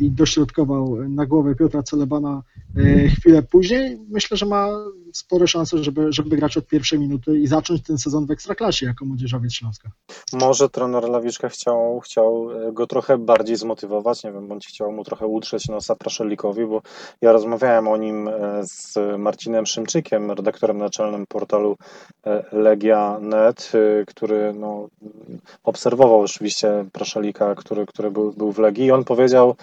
[0.00, 2.42] i dośrodkował na głowę Piotra Celebana
[3.16, 3.98] chwilę później.
[4.08, 4.68] Myślę, że ma
[5.12, 9.04] spore szanse, żeby, żeby grać od pierwszej minuty i zacząć ten sezon w Ekstraklasie jako
[9.04, 9.90] młodzieżowiec Śląska.
[10.32, 15.26] Może trener Lawiczka chciał, chciał go trochę bardziej zmotywować, nie wiem, bądź chciał mu trochę
[15.26, 16.82] utrzeć nosa Praszelikowi, bo
[17.20, 18.30] ja rozmawiałem o nim
[18.62, 21.76] z Marcinem Szymczykiem, redaktorem naczelnym portalu
[23.18, 23.72] Legia.net,
[24.06, 24.88] który no,
[25.64, 29.56] obserwował oczywiście Praszelika, który, który był, był w Legii i on powiedział,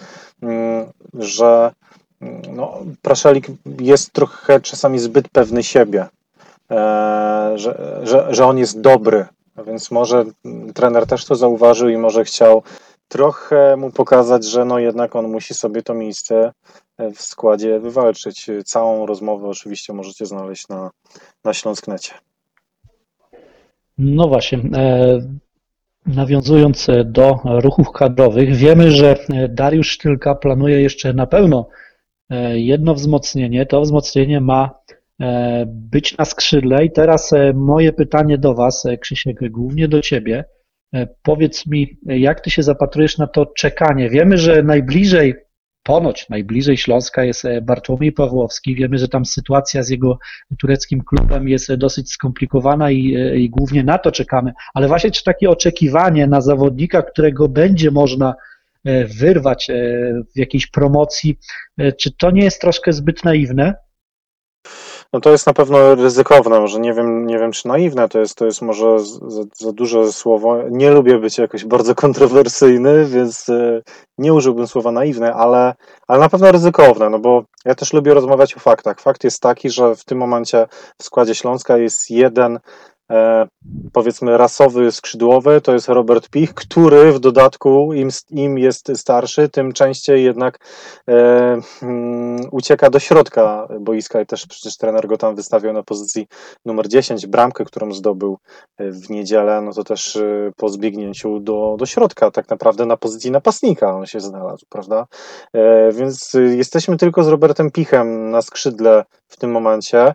[1.14, 1.72] że
[2.52, 3.46] no, Praszelik
[3.80, 6.06] jest trochę czasami zbyt pewny siebie,
[7.54, 9.26] że, że, że on jest dobry,
[9.66, 10.24] więc może
[10.74, 12.62] trener też to zauważył i może chciał
[13.08, 16.52] trochę mu pokazać, że no jednak on musi sobie to miejsce
[16.98, 18.50] w składzie wywalczyć.
[18.64, 20.90] Całą rozmowę oczywiście możecie znaleźć na,
[21.44, 22.12] na Śląsknecie.
[24.04, 25.20] No właśnie, e,
[26.06, 29.16] nawiązując do ruchów kadrowych, wiemy, że
[29.48, 31.68] Dariusz Sztylka planuje jeszcze na pewno
[32.54, 33.66] jedno wzmocnienie.
[33.66, 34.70] To wzmocnienie ma
[35.66, 40.44] być na skrzydle i teraz moje pytanie do Was, Krzysiek, głównie do Ciebie.
[41.22, 44.10] Powiedz mi, jak Ty się zapatrujesz na to czekanie?
[44.10, 45.34] Wiemy, że najbliżej,
[45.82, 48.74] ponoć najbliżej Śląska jest Bartłomiej Pawłowski.
[48.74, 50.18] Wiemy, że tam sytuacja z jego
[50.58, 54.52] tureckim klubem jest dosyć skomplikowana i, i głównie na to czekamy.
[54.74, 58.34] Ale właśnie czy takie oczekiwanie na zawodnika, którego będzie można
[59.18, 59.68] wyrwać
[60.34, 61.38] w jakiejś promocji,
[61.98, 63.74] czy to nie jest troszkę zbyt naiwne?
[65.12, 68.34] No to jest na pewno ryzykowne, może nie wiem, nie wiem czy naiwne, to jest,
[68.34, 70.62] to jest może za, za duże słowo.
[70.70, 73.46] Nie lubię być jakoś bardzo kontrowersyjny, więc
[74.18, 75.74] nie użyłbym słowa naiwne, ale,
[76.08, 79.00] ale na pewno ryzykowne, no bo ja też lubię rozmawiać o faktach.
[79.00, 80.66] Fakt jest taki, że w tym momencie
[80.98, 82.60] w składzie Śląska jest jeden e,
[83.92, 89.72] powiedzmy rasowy skrzydłowy, to jest Robert Pich, który w dodatku im, im jest starszy, tym
[89.72, 90.58] częściej jednak
[91.08, 96.26] e, um, ucieka do środka boiska i też przecież trener go tam wystawiał na pozycji
[96.64, 98.38] numer 10, bramkę, którą zdobył
[98.78, 100.18] w niedzielę, no to też
[100.56, 105.06] po zbiegnięciu do, do środka, tak naprawdę na pozycji napastnika on się znalazł, prawda?
[105.52, 110.14] E, więc jesteśmy tylko z Robertem Pichem na skrzydle w tym momencie.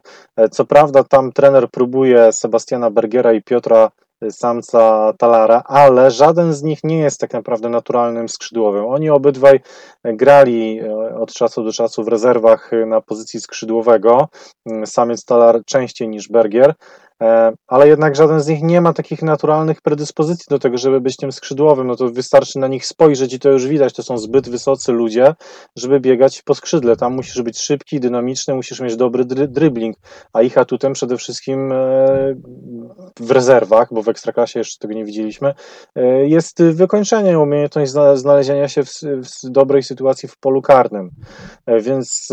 [0.52, 3.92] Co prawda tam trener próbuje Sebastiana Bergiera i Piotra
[4.32, 8.86] Samca Talara, ale żaden z nich nie jest tak naprawdę naturalnym skrzydłowym.
[8.86, 9.60] Oni obydwaj
[10.04, 10.82] grali
[11.20, 14.28] od czasu do czasu w rezerwach na pozycji skrzydłowego.
[14.86, 16.74] Samiec Talar częściej niż Bergier.
[17.22, 21.18] E, ale jednak żaden z nich nie ma takich naturalnych predyspozycji do tego, żeby być
[21.18, 21.88] tym skrzydłowym.
[21.88, 23.94] No to wystarczy na nich spojrzeć i to już widać.
[23.94, 25.36] To są zbyt wysocy ludzie,
[25.76, 26.96] żeby biegać po skrzydle.
[26.96, 29.98] Tam musisz być szybki, dynamiczny, musisz mieć dobry dry, dribbling,
[30.34, 31.76] a ich atutem przede wszystkim e,
[33.20, 35.54] w rezerwach, bo w ekstraklasie jeszcze tego nie widzieliśmy,
[35.96, 41.10] e, jest wykończenie, umiejętność znalezienia się w, w dobrej sytuacji w polu karnym.
[41.82, 42.28] Więc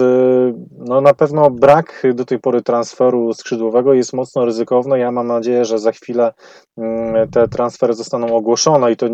[0.78, 4.73] no, na pewno brak do tej pory transferu skrzydłowego jest mocno ryzykowny.
[4.96, 6.32] Ja mam nadzieję, że za chwilę
[6.78, 9.06] mm, te transfery zostaną ogłoszone i to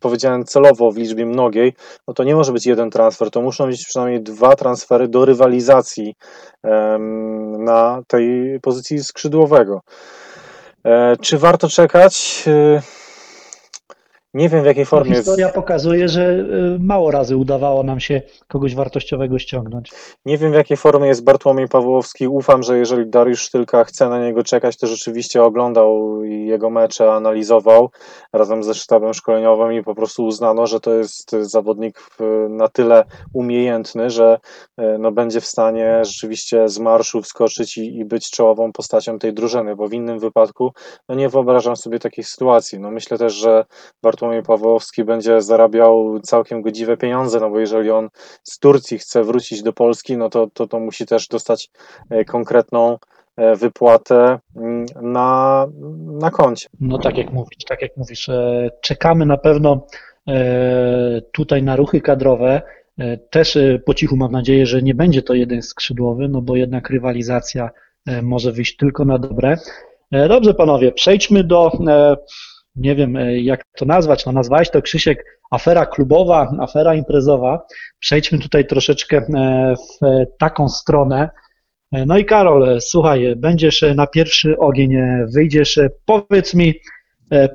[0.00, 1.72] powiedziałem celowo w liczbie mnogiej,
[2.08, 6.14] no to nie może być jeden transfer, to muszą być przynajmniej dwa transfery do rywalizacji
[7.58, 9.80] na tej pozycji skrzydłowego.
[10.84, 12.44] E, czy warto czekać?
[14.38, 15.14] Nie wiem w jakiej formie.
[15.14, 19.92] Historia pokazuje, że y, mało razy udawało nam się kogoś wartościowego ściągnąć.
[20.26, 22.28] Nie wiem w jakiej formie jest Bartłomiej Pawłowski.
[22.28, 27.90] Ufam, że jeżeli Dariusz Sztylka chce na niego czekać, to rzeczywiście oglądał jego mecze, analizował
[28.32, 32.00] razem ze sztabem szkoleniowym i po prostu uznano, że to jest zawodnik
[32.48, 34.38] na tyle umiejętny, że
[34.80, 39.32] y, no, będzie w stanie rzeczywiście z marszu wskoczyć i, i być czołową postacią tej
[39.32, 40.72] drużyny, bo w innym wypadku
[41.08, 42.80] no, nie wyobrażam sobie takiej sytuacji.
[42.80, 43.64] No, myślę też, że
[44.02, 48.08] Bartłomiej Bartłomiej Pawłowski będzie zarabiał całkiem godziwe pieniądze, no bo jeżeli on
[48.42, 51.70] z Turcji chce wrócić do Polski, no to, to, to musi też dostać
[52.10, 52.98] e, konkretną
[53.36, 55.66] e, wypłatę mm, na,
[56.20, 56.68] na koncie.
[56.80, 59.86] No tak jak mówisz, tak jak mówisz, e, czekamy na pewno
[61.32, 62.62] tutaj na ruchy kadrowe.
[63.30, 67.70] Też po cichu mam nadzieję, że nie będzie to jeden skrzydłowy, no bo jednak rywalizacja
[68.22, 69.56] może wyjść tylko na dobre.
[70.28, 71.72] Dobrze, panowie, przejdźmy do
[72.78, 77.66] nie wiem e, jak to nazwać, no nazwałeś to Krzysiek afera klubowa, afera imprezowa.
[77.98, 80.06] Przejdźmy tutaj troszeczkę e, w
[80.38, 81.30] taką stronę.
[81.92, 84.96] E, no i Karol, słuchaj, będziesz na pierwszy ogień,
[85.34, 86.74] wyjdziesz, powiedz mi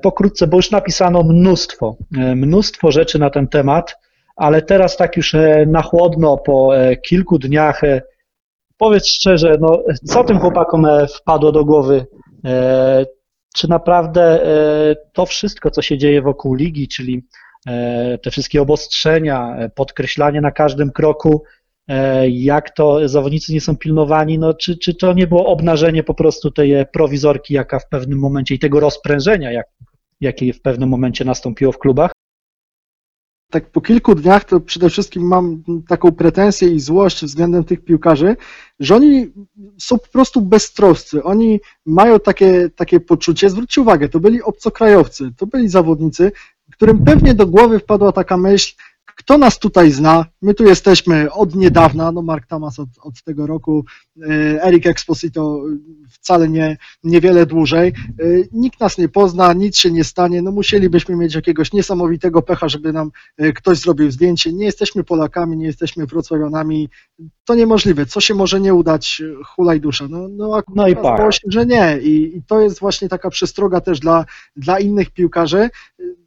[0.01, 1.97] pokrótce, bo już napisano mnóstwo,
[2.36, 3.95] mnóstwo rzeczy na ten temat,
[4.36, 5.36] ale teraz tak już
[5.67, 6.71] na chłodno, po
[7.07, 7.81] kilku dniach,
[8.77, 12.05] powiedz szczerze, no, co tym chłopakom wpadło do głowy?
[13.53, 17.23] Czy naprawdę e, to wszystko, co się dzieje wokół ligi, czyli
[17.67, 21.43] e, te wszystkie obostrzenia, e, podkreślanie na każdym kroku,
[22.29, 26.51] jak to zawodnicy nie są pilnowani, no czy, czy to nie było obnażenie po prostu
[26.51, 29.67] tej prowizorki, jaka w pewnym momencie i tego rozprężenia, jak,
[30.21, 32.11] jakie w pewnym momencie nastąpiło w klubach?
[33.53, 38.35] Tak po kilku dniach to przede wszystkim mam taką pretensję i złość względem tych piłkarzy,
[38.79, 39.33] że oni
[39.77, 41.23] są po prostu beztroscy.
[41.23, 46.31] Oni mają takie, takie poczucie, zwróćcie uwagę, to byli obcokrajowcy, to byli zawodnicy,
[46.71, 48.75] którym pewnie do głowy wpadła taka myśl,
[49.15, 50.26] kto nas tutaj zna?
[50.41, 53.86] My tu jesteśmy od niedawna, no Mark Tamas od, od tego roku,
[54.21, 55.63] e, Eric Exposito
[56.10, 57.88] wcale nie, niewiele dłużej.
[57.88, 62.69] E, nikt nas nie pozna, nic się nie stanie, no musielibyśmy mieć jakiegoś niesamowitego pecha,
[62.69, 64.54] żeby nam e, ktoś zrobił zdjęcie.
[64.54, 66.89] Nie jesteśmy Polakami, nie jesteśmy Wrocławianami,
[67.45, 68.06] to niemożliwe.
[68.06, 70.08] Co się może nie udać, hulaj dusza.
[70.10, 71.34] No, no, no i pak.
[71.34, 75.69] się, że nie I, I to jest właśnie taka przestroga też dla, dla innych piłkarzy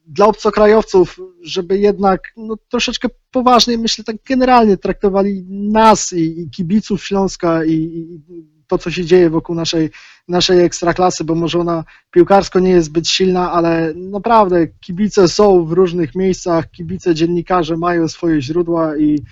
[0.07, 7.05] dla obcokrajowców, żeby jednak no, troszeczkę poważniej, myślę, tak generalnie traktowali nas i, i kibiców
[7.05, 8.21] Śląska i, i
[8.67, 9.91] to, co się dzieje wokół naszej,
[10.29, 15.73] naszej ekstraklasy, bo może ona piłkarsko nie jest zbyt silna, ale naprawdę kibice są w
[15.73, 19.23] różnych miejscach, kibice, dziennikarze mają swoje źródła i,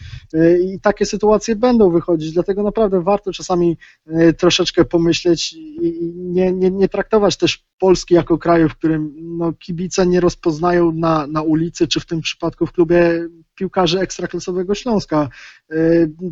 [0.65, 3.77] i takie sytuacje będą wychodzić, dlatego naprawdę warto czasami
[4.07, 9.53] e, troszeczkę pomyśleć i nie, nie, nie traktować też Polski jako kraju, w którym no,
[9.53, 15.29] kibice nie rozpoznają na, na ulicy, czy w tym przypadku w klubie piłkarzy ekstraklasowego Śląska.
[15.71, 15.77] E,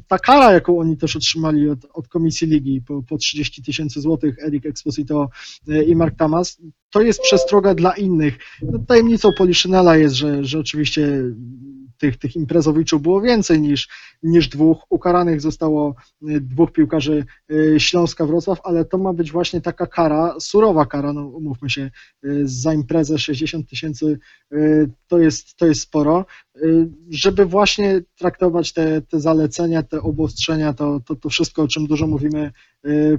[0.08, 4.36] ta kara, jaką oni też otrzymali od, od Komisji Ligi po, po 30 tysięcy złotych,
[4.52, 5.28] Erik Exposito
[5.68, 6.58] e, i Mark Tamas,
[6.90, 8.38] to jest przestroga dla innych.
[8.62, 11.22] No, tajemnicą Poliszynela jest, że, że oczywiście
[11.98, 13.88] tych, tych imprezowiczów było więcej niż,
[14.22, 14.78] niż dwóch.
[14.90, 15.94] Ukaranych zostało
[16.28, 17.24] e, dwóch piłkarzy
[17.78, 21.90] Śląska Wrocław, ale to ma być właśnie taka kara, surowa kara, no umówmy się,
[22.44, 24.18] za imprezę 60 tysięcy
[25.08, 26.26] to jest, to jest sporo.
[27.10, 32.06] Żeby właśnie traktować te, te zalecenia, te obostrzenia, to, to, to wszystko, o czym dużo
[32.06, 32.52] mówimy,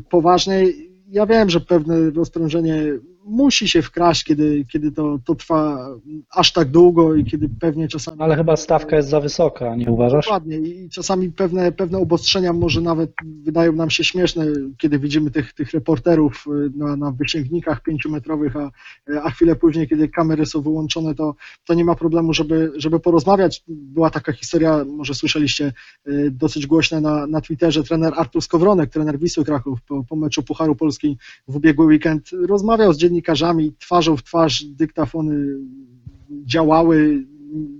[0.09, 0.65] poważnie.
[1.07, 2.83] Ja wiem, że pewne rozprężenie
[3.25, 5.89] musi się wkraść, kiedy, kiedy to, to trwa
[6.31, 8.21] aż tak długo i kiedy pewnie czasami.
[8.21, 10.25] Ale chyba stawka jest za wysoka, nie uważasz?
[10.25, 13.11] Dokładnie i czasami pewne, pewne obostrzenia może nawet
[13.43, 14.45] wydają nam się śmieszne,
[14.77, 18.71] kiedy widzimy tych, tych reporterów y, na, na wysięgnikach pięciometrowych, a,
[19.23, 23.63] a chwilę później, kiedy kamery są wyłączone, to, to nie ma problemu, żeby, żeby porozmawiać.
[23.67, 25.73] Była taka historia, może słyszeliście,
[26.07, 30.43] y, dosyć głośna na, na Twitterze, trener Artur Skowronek, trener Wisły Kraków po, po meczu
[30.43, 33.12] Pucharu Polski w ubiegły weekend, rozmawiał z dziennikarzami
[33.79, 35.57] twarzą w twarz, dyktafony
[36.45, 37.25] działały,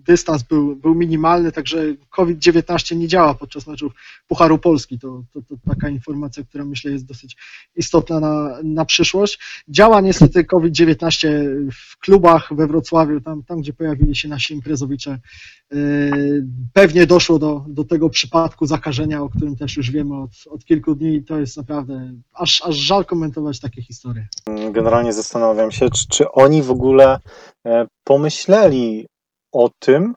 [0.07, 3.93] dystans był, był minimalny, także COVID-19 nie działa podczas meczów
[4.27, 4.99] Pucharu Polski.
[4.99, 7.37] To, to, to taka informacja, która myślę jest dosyć
[7.75, 9.39] istotna na, na przyszłość.
[9.67, 11.27] Działa niestety COVID-19
[11.71, 15.19] w klubach we Wrocławiu, tam, tam gdzie pojawili się nasi imprezowicze.
[15.71, 20.65] Yy, Pewnie doszło do, do tego przypadku zakażenia, o którym też już wiemy od, od
[20.65, 24.27] kilku dni i to jest naprawdę aż, aż żal komentować takie historie.
[24.71, 27.19] Generalnie zastanawiam się, czy, czy oni w ogóle
[27.65, 29.07] e, pomyśleli
[29.53, 30.15] o tym,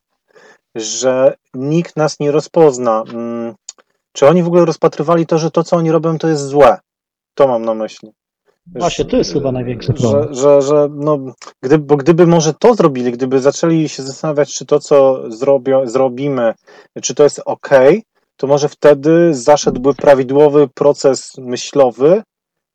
[0.74, 3.04] że nikt nas nie rozpozna.
[3.12, 3.54] Mm,
[4.12, 6.78] Czy oni w ogóle rozpatrywali to, że to, co oni robią, to jest złe?
[7.34, 8.12] To mam na myśli.
[8.74, 10.34] Właśnie, to jest chyba największy problem.
[10.34, 11.18] Że, że, że no,
[11.62, 16.54] gdyby, bo gdyby może to zrobili, gdyby zaczęli się zastanawiać, czy to, co zrobią, zrobimy,
[17.02, 17.70] czy to jest ok,
[18.36, 22.22] to może wtedy zaszedłby prawidłowy proces myślowy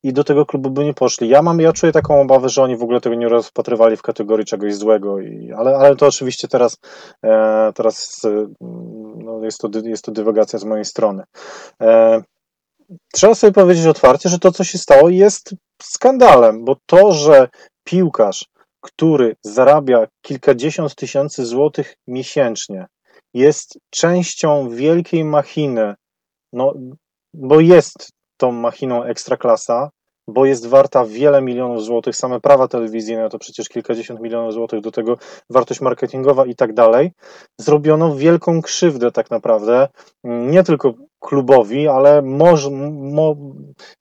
[0.04, 1.30] i do tego klubu by nie poszli.
[1.30, 4.46] Ja mam, ja czuję taką obawę, że oni w ogóle tego nie rozpatrywali w kategorii
[4.46, 6.78] czegoś złego, i, ale, ale to oczywiście teraz,
[7.26, 8.48] e, teraz e,
[9.18, 11.24] no, jest, to, jest to dywagacja z mojej strony.
[11.82, 12.22] E,
[13.14, 17.50] trzeba sobie powiedzieć otwarcie, że to, co się stało, jest skandalem, bo to, że
[17.84, 18.46] piłkarz,
[18.82, 22.86] który zarabia kilkadziesiąt tysięcy złotych miesięcznie,
[23.34, 25.96] jest częścią wielkiej machiny,
[26.54, 26.74] no,
[27.34, 28.12] bo jest
[28.42, 29.90] tą machiną ekstraklasa,
[30.28, 34.92] bo jest warta wiele milionów złotych, same prawa telewizyjne to przecież kilkadziesiąt milionów złotych, do
[34.92, 35.18] tego
[35.50, 37.12] wartość marketingowa i tak dalej,
[37.60, 39.88] zrobiono wielką krzywdę tak naprawdę,
[40.24, 43.36] nie tylko klubowi, ale może, mo,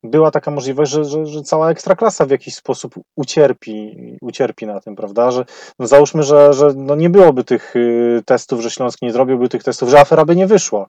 [0.05, 4.97] była taka możliwość, że, że, że cała ekstraklasa w jakiś sposób ucierpi, ucierpi na tym,
[4.97, 5.45] prawda, że
[5.79, 9.65] no załóżmy, że, że no nie byłoby tych y, testów, że Śląsk nie zrobiłby tych
[9.65, 10.87] testów, że afera by nie wyszła,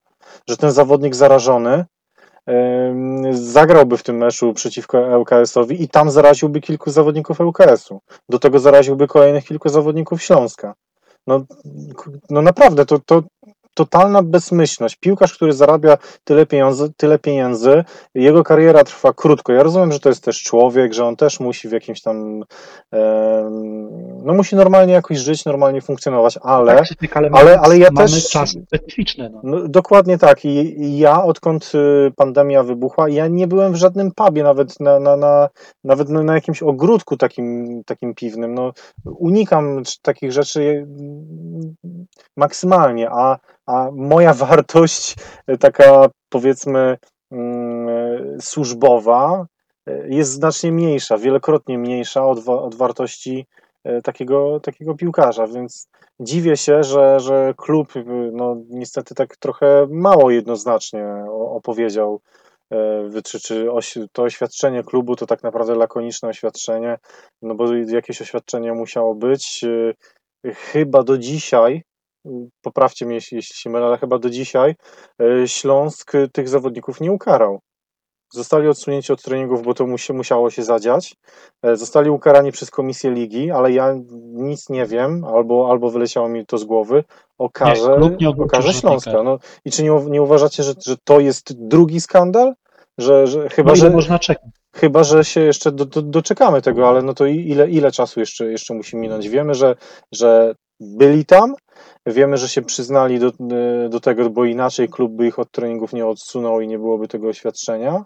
[0.49, 1.85] że ten zawodnik zarażony
[3.31, 8.01] zagrałby w tym meczu przeciwko ŁKS-owi i tam zaraziłby kilku zawodników ŁKS-u.
[8.29, 10.73] Do tego zaraziłby kolejnych kilku zawodników Śląska.
[11.27, 11.45] No,
[12.29, 13.23] no naprawdę, to, to
[13.73, 14.95] totalna bezmyślność.
[14.95, 17.83] Piłkarz, który zarabia tyle pieniędzy, tyle pieniędzy,
[18.15, 19.53] jego kariera trwa krótko.
[19.53, 22.43] Ja rozumiem, że to jest też człowiek, że on też musi w jakimś tam,
[22.91, 23.89] em,
[24.25, 28.29] no musi normalnie jakoś żyć, normalnie funkcjonować, ale Tak, ale, ale- ale ja mamy też-
[28.29, 29.29] czas specyficzny.
[29.29, 29.39] No.
[29.43, 30.45] No, dokładnie tak.
[30.45, 34.99] I, I ja, odkąd y, pandemia wybuchła, ja nie byłem w żadnym pubie, nawet na,
[34.99, 35.49] na, na,
[35.83, 38.53] nawet na, jakimś ogródku takim, takim piwnym.
[38.55, 38.73] No,
[39.05, 41.75] unikam takich rzeczy mm,
[42.37, 45.15] maksymalnie, a, a moja wartość,
[45.49, 46.97] y, taka powiedzmy
[47.31, 49.45] mm, y, służbowa,
[49.89, 53.45] y, jest znacznie mniejsza, wielokrotnie mniejsza od, od wartości
[54.03, 55.87] takiego, takiego piłkarza, więc
[56.19, 57.93] dziwię się, że, że klub
[58.31, 62.21] no, niestety tak trochę mało jednoznacznie opowiedział,
[62.73, 63.67] e, czy, czy
[64.11, 66.97] to oświadczenie klubu to tak naprawdę lakoniczne oświadczenie,
[67.41, 69.65] no bo jakieś oświadczenie musiało być.
[70.55, 71.83] Chyba do dzisiaj,
[72.61, 74.75] poprawcie mnie jeśli, jeśli się mylę, ale chyba do dzisiaj
[75.21, 77.59] y, Śląsk y, tych zawodników nie ukarał.
[78.33, 81.15] Zostali odsunięci od treningów, bo to musi, musiało się zadziać.
[81.63, 83.95] E, Zostali ukarani przez komisję ligi, ale ja
[84.33, 87.03] nic nie wiem, albo, albo wyleciało mi to z głowy,
[87.37, 89.23] o karze, nie o karze Śląska.
[89.23, 92.53] No, I czy nie, nie uważacie, że, że to jest drugi skandal?
[92.97, 94.49] Że, że, chyba, No że, można czekać?
[94.75, 98.51] chyba, że się jeszcze do, do, doczekamy tego, ale no to ile, ile czasu jeszcze,
[98.51, 99.29] jeszcze musi minąć?
[99.29, 99.75] Wiemy, że,
[100.11, 101.55] że byli tam,
[102.05, 103.31] wiemy, że się przyznali do,
[103.89, 107.27] do tego, bo inaczej klub by ich od treningów nie odsunął i nie byłoby tego
[107.27, 108.03] oświadczenia.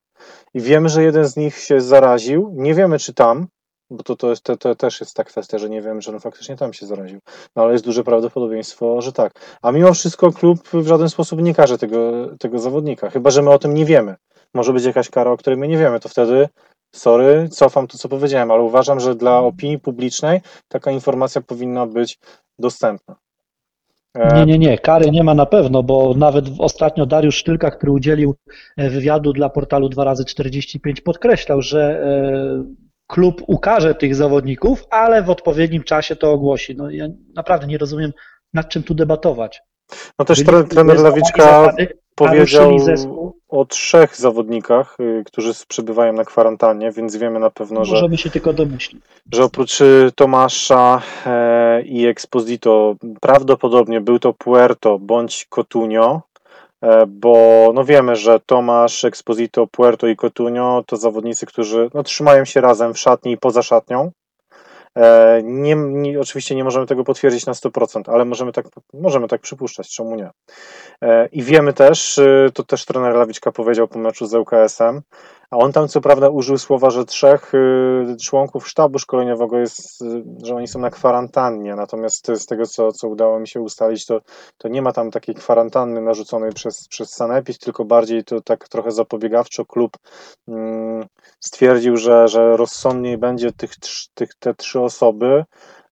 [0.53, 2.51] I wiemy, że jeden z nich się zaraził.
[2.53, 3.47] Nie wiemy, czy tam,
[3.89, 6.19] bo to, to, jest, to, to też jest ta kwestia, że nie wiemy, że on
[6.19, 7.19] faktycznie tam się zaraził.
[7.55, 9.31] No ale jest duże prawdopodobieństwo, że tak.
[9.61, 13.49] A mimo wszystko klub w żaden sposób nie karze tego, tego zawodnika, chyba że my
[13.49, 14.15] o tym nie wiemy.
[14.53, 16.49] Może być jakaś kara, o której my nie wiemy, to wtedy
[16.95, 22.19] sorry, cofam to, co powiedziałem, ale uważam, że dla opinii publicznej taka informacja powinna być
[22.59, 23.15] dostępna.
[24.15, 27.91] E, Nie, nie, nie, kary nie ma na pewno, bo nawet ostatnio Dariusz Sztylka, który
[27.91, 28.35] udzielił
[28.77, 35.83] e, wywiadu dla portalu 2x45 podkreślał, że e, klub ukaże tych zawodników, ale w odpowiednim
[35.83, 36.75] czasie to ogłosi.
[36.75, 38.13] No ja naprawdę nie rozumiem,
[38.53, 39.61] nad czym tu debatować.
[40.19, 41.73] No też Byli- trener Lawiczka
[42.15, 42.71] powiedział
[43.49, 48.29] o trzech zawodnikach, y, którzy przebywają na kwarantannie, więc wiemy na pewno, że, Możemy się
[48.29, 49.03] tylko domyślić.
[49.33, 56.21] że oprócz y, Tomasza e, i Exposito prawdopodobnie był to Puerto bądź Cotunio,
[56.81, 62.45] e, bo no wiemy, że Tomasz, Exposito, Puerto i Cotunio to zawodnicy, którzy no, trzymają
[62.45, 64.11] się razem w szatni i poza szatnią.
[64.95, 69.41] E, Nie, nie, oczywiście nie możemy tego potwierdzić na 100%, ale możemy tak, możemy tak
[69.41, 70.29] przypuszczać, czemu nie.
[71.01, 75.01] E, I wiemy też, y, to też trener Lawiczka powiedział po meczu z ŁKS-em,
[75.49, 80.23] a on tam co prawda użył słowa, że trzech y, członków sztabu szkoleniowego jest, y,
[80.43, 84.21] że oni są na kwarantannie, natomiast z tego, co, co udało mi się ustalić, to,
[84.57, 88.91] to nie ma tam takiej kwarantanny narzuconej przez, przez Sanepid, tylko bardziej to tak trochę
[88.91, 89.97] zapobiegawczo klub
[90.47, 91.05] mm,
[91.39, 93.71] stwierdził, że, że rozsądniej będzie tych,
[94.13, 95.43] tych, te trzy osoby,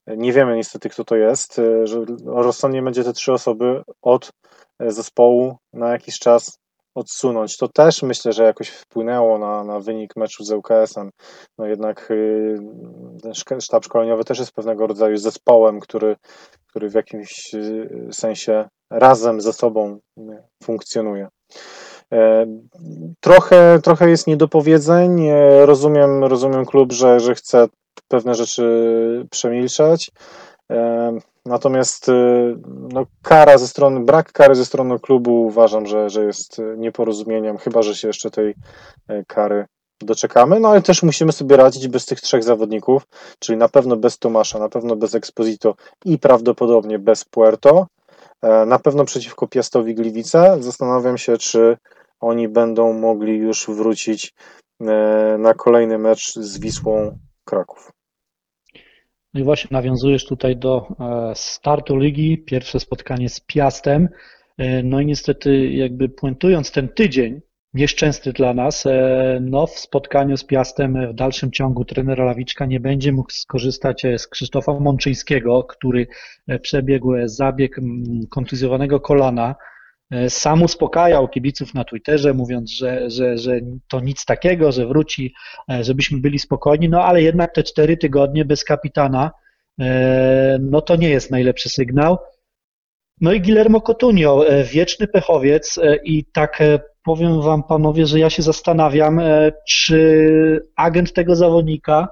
[0.08, 4.32] nie wiemy niestety kto to jest, y, że rozsądniej będzie te trzy osoby od
[4.80, 6.63] zespołu na jakiś czas
[6.96, 7.58] odsunąć.
[7.58, 11.10] To też myślę, że jakoś wpłynęło na, na wynik meczu z ŁKS-em.
[11.58, 12.58] No jednak y,
[13.48, 16.16] ten sztab szkoleniowy też jest pewnego rodzaju zespołem, który,
[16.68, 20.00] który w jakimś y, sensie razem ze sobą
[20.64, 21.28] funkcjonuje.
[22.14, 22.46] E,
[23.20, 25.28] Trochę, trochę jest niedopowiedzeń.
[25.28, 27.68] E, Rozumiem, rozumiem klub, że, że chce
[28.08, 30.12] pewne rzeczy przemilczeć.
[31.46, 32.14] Natomiast e,
[32.68, 37.82] no, kara ze strony, brak kary ze strony klubu uważam, że, że jest nieporozumieniem, chyba
[37.82, 38.56] że się jeszcze tej
[39.08, 39.66] e, kary
[40.02, 40.60] doczekamy.
[40.60, 43.04] No ale też musimy sobie radzić bez tych trzech zawodników,
[43.40, 45.76] czyli na pewno bez Tomasza, na pewno bez Exposito
[46.06, 47.88] i prawdopodobnie bez Puerto.
[48.42, 50.58] E, Na pewno przeciwko Piastowi Gliwice.
[50.60, 51.78] Zastanawiam się, czy
[52.20, 54.34] oni będą mogli już wrócić
[54.82, 54.86] e,
[55.40, 57.92] na kolejny mecz z Wisłą Kraków.
[59.34, 64.10] No i właśnie nawiązujesz tutaj do e, startu ligi, pierwsze spotkanie z Piastem.
[64.58, 67.42] E, No i niestety jakby puentując ten tydzień,
[67.74, 72.80] nieszczęsny dla nas, e, no w spotkaniu z Piastem w dalszym ciągu trener Lawiczka nie
[72.80, 76.08] będzie mógł skorzystać z Krzysztofa Mączyńskiego, który
[76.62, 79.56] przebiegł zabieg mm, kontuzjowanego kolana.
[80.14, 85.34] E, Sam uspokajał kibiców na Twitterze, mówiąc, że, że, że to nic takiego, że wróci,
[85.72, 89.32] e, żebyśmy byli spokojni, no ale jednak te cztery tygodnie bez kapitana,
[89.80, 92.18] e, no to nie jest najlepszy sygnał.
[93.22, 96.64] No i Guillermo Cotunio, wieczny pechowiec i tak
[97.04, 99.22] powiem wam panowie, że ja się zastanawiam,
[99.68, 102.08] czy agent tego zawodnika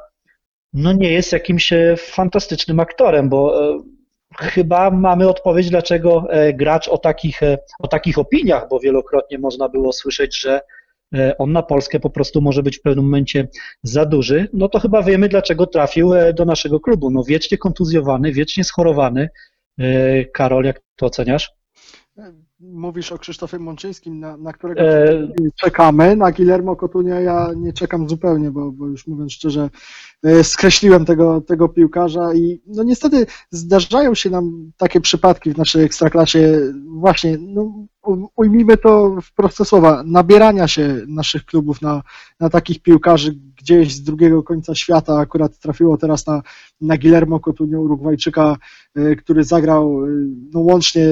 [0.73, 3.61] no nie jest jakimś fantastycznym aktorem, bo
[4.37, 9.69] chyba mamy odpowiedź, dlaczego e, gracz o takich, e, o takich opiniach, bo wielokrotnie można
[9.69, 10.61] było słyszeć, że
[11.15, 13.47] e, on na Polskę po prostu może być w pewnym momencie
[13.83, 17.11] za duży, no to chyba wiemy, dlaczego trafił do naszego klubu.
[17.11, 19.29] No wiecznie kontuzjowany, wiecznie schorowany.
[20.33, 21.51] Karol, jak to oceniasz?
[22.63, 25.27] Mówisz o Krzysztofie Mączyńskim, na, na którego E,
[25.61, 26.15] czekamy.
[26.15, 29.69] Na Guillermo Cotunia ja nie czekam zupełnie, bo, bo już mówiąc szczerze,
[30.23, 35.83] e, skreśliłem tego, tego piłkarza i no niestety zdarzają się nam takie przypadki w naszej
[35.83, 42.01] ekstraklasie właśnie, no, u- ujmijmy to w proste słowa, nabierania się naszych klubów na,
[42.39, 45.19] na takich piłkarzy gdzieś z drugiego końca świata.
[45.19, 46.41] Akurat trafiło teraz na,
[46.81, 48.57] na Guillermo Cotunio, Urugwajczyka,
[48.95, 50.07] e, który zagrał e,
[50.53, 51.05] no, łącznie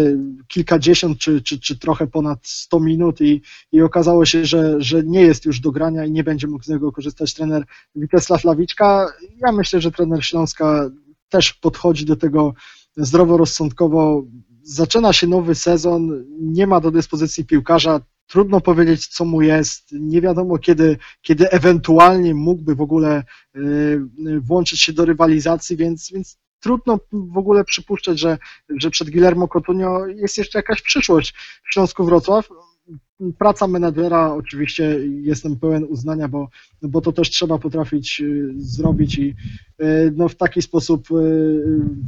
[0.47, 5.21] kilkadziesiąt czy, czy, czy trochę ponad 100 minut i, i okazało się, że, że nie
[5.21, 7.63] jest już do grania i nie będzie mógł z niego korzystać trener
[7.95, 9.13] Witesław Lawiczka.
[9.45, 10.89] Ja myślę, że trener Śląska
[11.29, 12.53] też podchodzi do tego
[12.97, 14.23] zdroworozsądkowo.
[14.63, 20.21] Zaczyna się nowy sezon, nie ma do dyspozycji piłkarza, trudno powiedzieć, co mu jest, nie
[20.21, 23.23] wiadomo kiedy, kiedy ewentualnie mógłby w ogóle
[23.55, 23.59] y,
[24.27, 28.37] y, włączyć się do rywalizacji, więc, więc trudno w ogóle przypuszczać, że,
[28.69, 31.33] że przed Guillermo Cotunio jest jeszcze jakaś przyszłość
[31.69, 32.49] w Śląsku Wrocław.
[33.37, 36.49] Praca menadżera oczywiście jestem pełen uznania, bo,
[36.81, 39.35] bo to też trzeba potrafić y, zrobić i
[39.81, 41.61] y, no, w taki sposób y,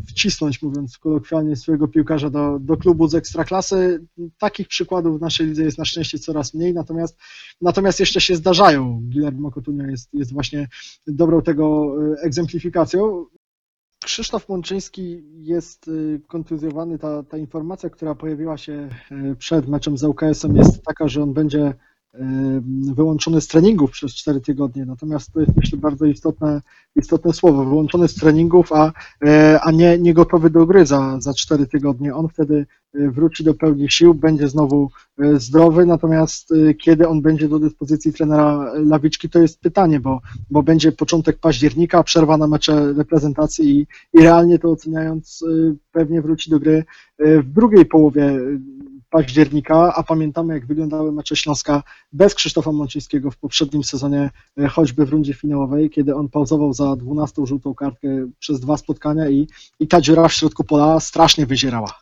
[0.07, 4.05] wcisnąć, mówiąc kolokwialnie, swojego piłkarza do, do klubu z ekstraklasy.
[4.37, 7.17] Takich przykładów w naszej lidze jest na szczęście coraz mniej, natomiast,
[7.61, 9.01] natomiast jeszcze się zdarzają.
[9.03, 10.67] Guillermo Cotunio jest, jest właśnie
[11.07, 13.25] dobrą tego egzemplifikacją.
[14.03, 16.99] Krzysztof Mączyński jest y, kontuzjowany.
[16.99, 21.33] Ta, ta informacja, która pojawiła się y, przed meczem z ŁKS-em jest taka, że on
[21.33, 21.73] będzie
[22.95, 24.85] wyłączony z treningów przez 4 tygodnie.
[24.85, 26.61] Natomiast to jest myślę bardzo istotne,
[26.95, 27.65] istotne słowo.
[27.65, 32.15] Wyłączony z treningów, a, y, a nie, nie gotowy do gry za, za 4 tygodnie.
[32.15, 34.89] On wtedy y, wróci do pełni sił, będzie znowu
[35.23, 36.53] y, zdrowy, natomiast
[36.83, 42.03] kiedy on będzie do dyspozycji trenera Lawiczki, to jest pytanie, bo, bo będzie początek października,
[42.03, 45.45] przerwa na mecze reprezentacji i, i realnie to oceniając
[45.91, 46.83] pewnie wróci do gry
[47.19, 48.39] w drugiej połowie
[49.11, 55.05] października, a pamiętamy jak wyglądały mecze Śląska bez Krzysztofa Mączyńskiego w poprzednim sezonie, e, choćby
[55.05, 58.07] w rundzie finałowej, kiedy on pauzował za 12 żółtą kartkę
[58.39, 59.47] przez dwa spotkania i,
[59.79, 61.93] i ta dziura w środku pola strasznie wyzierała.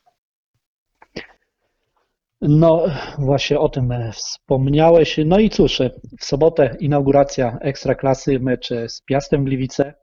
[2.41, 2.85] No,
[3.17, 5.19] właśnie o tym e, wspomniałeś.
[5.25, 5.89] No i cóż, e,
[6.19, 9.93] w sobotę inauguracja Ekstraklasy, mecz z Piastem Gliwice.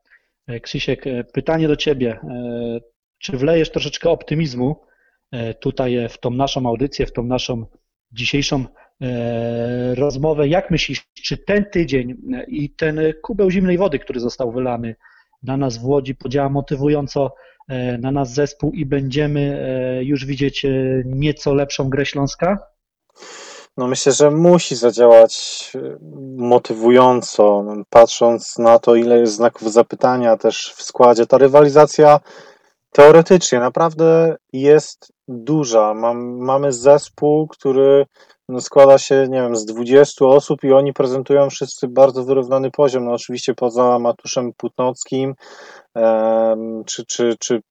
[0.62, 2.20] Krzysiek, pytanie do Ciebie.
[3.18, 4.85] Czy wlejesz troszeczkę optymizmu
[5.60, 7.66] tutaj e, w tą naszą audycję, w tą naszą
[8.12, 8.64] dzisiejszą
[9.00, 10.48] e, rozmowę?
[10.48, 14.96] Jak myślisz, czy ten tydzień e, i ten kubeł zimnej wody, który został wylany
[15.42, 17.34] na nas w Łodzi, podziała motywująco
[17.68, 20.70] e, na nas zespół i będziemy e, już widzieć e,
[21.06, 22.58] nieco lepszą grę Śląska?
[23.76, 25.96] No myślę, że musi zadziałać e,
[26.36, 31.26] motywująco, patrząc na to, ile jest znaków zapytania też w składzie.
[31.26, 32.20] Ta rywalizacja
[32.92, 35.94] teoretycznie naprawdę jest duża.
[35.94, 38.06] Mam, mamy zespół, który
[38.48, 43.04] no, składa się, nie wiem, z 20 osób i oni prezentują wszyscy bardzo wyrównany poziom.
[43.04, 45.34] No oczywiście poza Matuszem Putnockim,
[45.94, 47.62] em, czy, czy, czy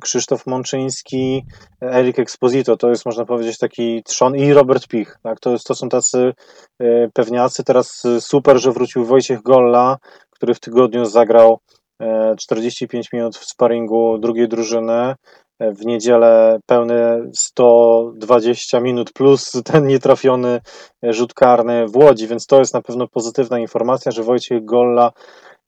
[0.00, 1.44] Krzysztof Mączyński,
[1.82, 5.40] Erik Exposito, to jest można powiedzieć taki trzon i Robert Pich, tak?
[5.40, 6.32] to, to są tacy
[6.80, 7.64] e, pewniacy.
[7.64, 9.98] Teraz e, super, że wrócił Wojciech Golla,
[10.30, 11.58] który w tygodniu zagrał
[12.00, 15.14] e, 45 minut w sparingu drugiej drużyny.
[15.60, 20.60] W niedzielę pełne 120 minut plus ten nietrafiony
[21.02, 25.12] rzut karny w Łodzi, więc to jest na pewno pozytywna informacja, że Wojciech Golla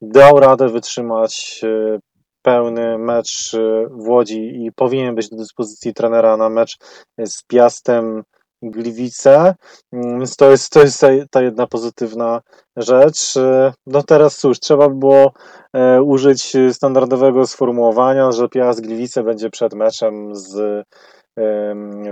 [0.01, 1.99] dał radę wytrzymać e,
[2.41, 6.77] pełny mecz e, w Łodzi i powinien być do dyspozycji trenera na mecz
[7.25, 8.23] z Piastem
[8.61, 9.55] Gliwice,
[9.93, 12.41] Mm, więc to jest, to jest ta, jedna pozytywna
[12.77, 13.37] rzecz.
[13.37, 15.33] E, No teraz cóż, trzeba by było
[15.73, 20.85] e, użyć standardowego sformułowania, że Piast Gliwice będzie przed meczem z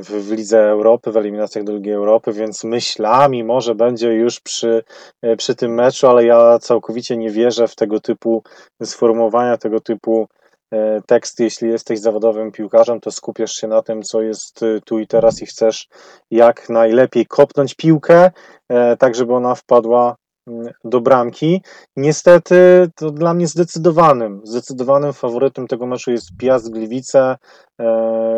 [0.01, 4.83] w, w Lidze Europy, w eliminacjach do Ligi Europy, więc myślami może będzie już przy,
[5.21, 8.43] e, przy tym meczu, ale ja całkowicie nie wierzę w tego typu
[8.83, 10.27] sformułowania, tego typu
[10.71, 11.43] e, teksty.
[11.43, 15.41] Jeśli jesteś zawodowym piłkarzem, to skupiasz się na tym, co jest e, tu i teraz
[15.41, 15.87] i chcesz
[16.31, 18.31] jak najlepiej kopnąć piłkę,
[18.69, 20.15] e, tak żeby ona wpadła
[20.47, 21.61] mm, do bramki.
[21.95, 27.37] Niestety to dla mnie zdecydowanym, zdecydowanym faworytem tego meczu jest Piast Gliwice,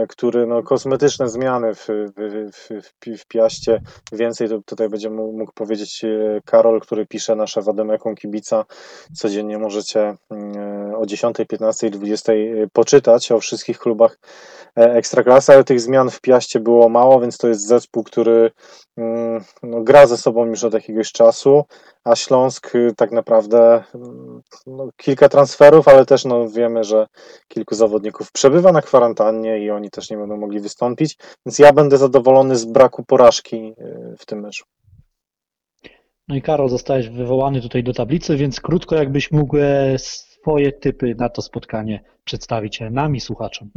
[0.09, 5.09] który no, kosmetyczne zmiany w, w, w, w, Pi- w Piaście, więcej to tutaj będzie
[5.09, 6.05] mógł powiedzieć
[6.45, 8.65] Karol, który pisze nasze Wademeką Kibica,
[9.13, 10.70] codziennie możecie mm,
[11.01, 12.33] o 10, 15 i 20
[12.73, 14.19] poczytać o wszystkich klubach
[14.77, 18.51] e, Ekstraklasy, ale tych zmian w Piaście było mało, więc to jest zespół, który
[18.97, 21.63] mm, no, gra ze sobą już od jakiegoś czasu,
[22.03, 27.07] a Śląsk y, tak naprawdę mm, no, kilka transferów, ale też no, wiemy, że
[27.47, 31.97] kilku zawodników przebywa na kwarantannie i oni też nie będą mogli wystąpić, więc ja będę
[31.97, 34.65] zadowolony z braku porażki y, w tym meczu.
[36.27, 39.95] No i Karol, zostałeś wywołany tutaj do tablicy, więc krótko jakbyś mógł e,
[40.41, 43.71] swoje typy na to spotkanie przedstawić e, nam i słuchaczom.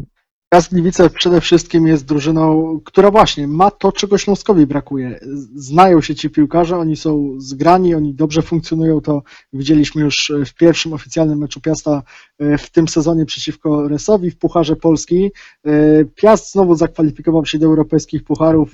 [0.55, 5.21] Piast Gliwice przede wszystkim jest drużyną, która właśnie ma to, czego Śląskowi brakuje.
[5.55, 10.93] Znają się ci piłkarze, oni są zgrani, oni dobrze funkcjonują, to widzieliśmy już w pierwszym
[10.93, 12.03] oficjalnym meczu Piasta
[12.39, 15.31] e, w tym sezonie przeciwko Resowi w Pucharze Polski.
[15.67, 18.71] E, Piast znowu zakwalifikował się do europejskich pucharów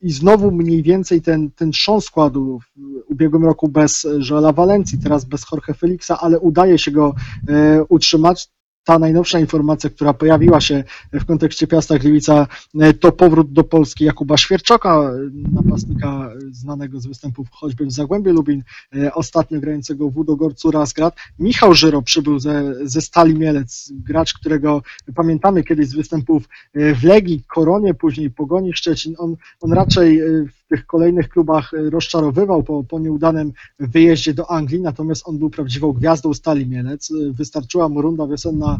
[0.00, 1.70] i znowu mniej więcej ten, ten
[2.00, 7.14] składu w ubiegłym roku bez Joela Valencji, teraz bez Jorge Felixa, ale udaje się go
[7.48, 8.48] e, utrzymać
[8.88, 12.46] ta najnowsza informacja, która pojawiła się w kontekście Piasta Gliwica,
[12.80, 15.12] e, to powrót do Polski Jakuba Świerczoka, e,
[15.52, 18.62] napastnika znanego z występów choćby w Zagłębiu Lubin,
[18.96, 21.14] e, ostatnio grającego w Udogorcu Razgrad.
[21.38, 24.82] Michał Żyro przybył ze, ze Stali Mielec, gracz, którego
[25.14, 29.14] pamiętamy kiedyś z występów w Legii, Koronie, później Pogoni Szczecin.
[29.18, 35.28] On, on raczej w tych kolejnych klubach rozczarowywał po, po nieudanym wyjeździe do Anglii, natomiast
[35.28, 37.12] on był prawdziwą gwiazdą Stali Mielec.
[37.30, 38.77] Wystarczyła mu runda wiosenna,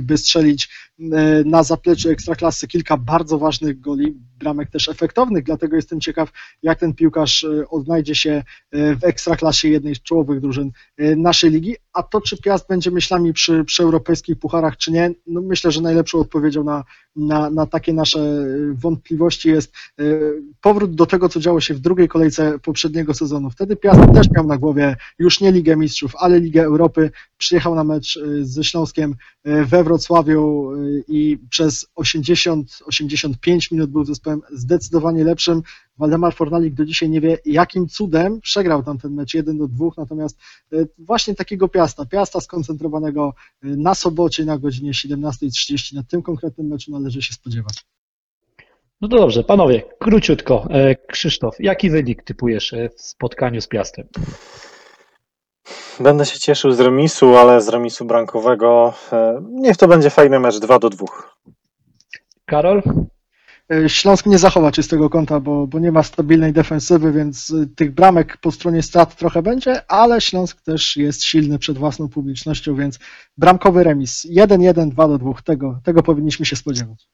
[0.00, 0.68] by strzelić
[1.00, 6.32] e, na zapleczu Ekstraklasy kilka bardzo ważnych goli, bramek też efektownych, dlatego jestem ciekaw,
[6.62, 11.50] jak ten piłkarz e, odnajdzie się e, w Ekstraklasie jednej z czołowych drużyn e, naszej
[11.50, 15.72] ligi, a to czy Piast będzie myślami przy, przy europejskich pucharach, czy nie, no myślę,
[15.72, 16.84] że najlepszą odpowiedzią na,
[17.16, 18.18] na, na takie nasze
[18.72, 19.72] wątpliwości jest
[20.60, 23.50] powrót do tego, co działo się w drugiej kolejce poprzedniego sezonu.
[23.50, 27.10] Wtedy Piast też miał na głowie już nie Ligę Mistrzów, ale Ligę Europy.
[27.38, 29.14] Przyjechał na mecz ze Śląskiem
[29.44, 30.72] we Wrocławiu
[31.08, 35.62] i przez 80-85 minut był zespołem zdecydowanie lepszym.
[35.98, 39.86] Waldemar Fornalik do dzisiaj nie wie, jakim cudem przegrał tam ten mecz 1 do 2,
[39.96, 40.38] natomiast
[40.72, 46.66] e, właśnie takiego Piasta, Piasta skoncentrowanego e, na sobocie na godzinie 17.30 na tym konkretnym
[46.66, 47.84] meczu należy się spodziewać.
[49.00, 50.66] No to dobrze, panowie, króciutko.
[50.70, 54.06] E, Krzysztof, jaki wynik typujesz w spotkaniu z Piastem?
[56.00, 58.94] Będę się cieszył z remisu, ale z remisu brankowego.
[59.50, 61.06] Niech to będzie fajny mecz 2 do 2.
[62.44, 62.82] Karol?
[63.72, 67.94] Y, Śląsk nie zachowa czystego kąta, bo, bo nie ma stabilnej defensywy, więc y, tych
[67.94, 72.98] bramek po stronie strat trochę będzie, ale Śląsk też jest silny przed własną publicznością, więc
[73.38, 75.32] bramkowy remis 1-1, 2 do 2.
[75.44, 77.08] Tego, tego powinniśmy się spodziewać.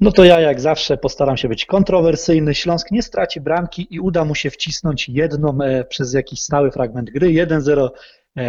[0.00, 2.54] No to ja jak zawsze postaram się być kontrowersyjny.
[2.54, 7.10] Śląsk nie straci bramki i uda mu się wcisnąć jedną e, przez jakiś stały fragment
[7.10, 7.26] gry.
[7.28, 7.90] 1-0 e,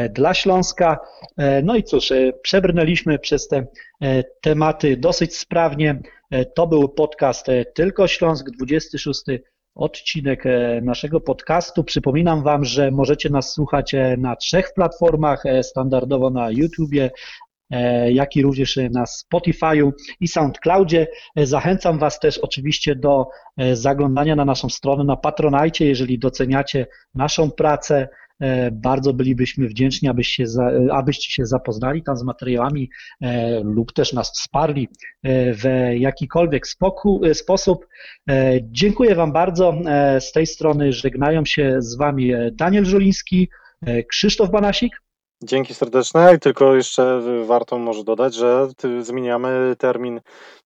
[0.09, 0.99] dla Śląska.
[1.37, 3.65] E, No i cóż, e, przebrnęliśmy przez te
[4.01, 5.99] e, tematy dosyć sprawnie.
[6.31, 9.21] E, To był podcast e, Tylko Śląsk, 26
[9.75, 11.83] odcinek e, naszego podcastu.
[11.83, 17.11] Przypominam Wam, że możecie nas słuchać e, na trzech platformach, e, standardowo na YouTubie,
[17.71, 21.07] e, jak i również e, na Spotify'u i SoundCloudzie.
[21.35, 23.27] E, Zachęcam Was też oczywiście do
[23.57, 28.07] e, zaglądania na naszą stronę na Patronajcie, jeżeli doceniacie naszą pracę.
[28.41, 30.45] E, Bardzo bylibyśmy wdzięczni, abyście
[30.91, 32.89] abyście się zapoznali tam z materiałami
[33.21, 34.87] e, lub też nas wsparli
[35.23, 35.63] e, w
[35.99, 36.65] jakikolwiek
[37.33, 37.87] sposób.
[38.63, 39.73] Dziękuję Wam bardzo.
[40.19, 43.49] Z tej strony żegnają się z Wami Daniel Żuliński,
[44.07, 45.01] Krzysztof Banasik.
[45.43, 48.67] Dzięki serdeczne i tylko jeszcze warto może dodać, że
[49.01, 50.21] zmieniamy termin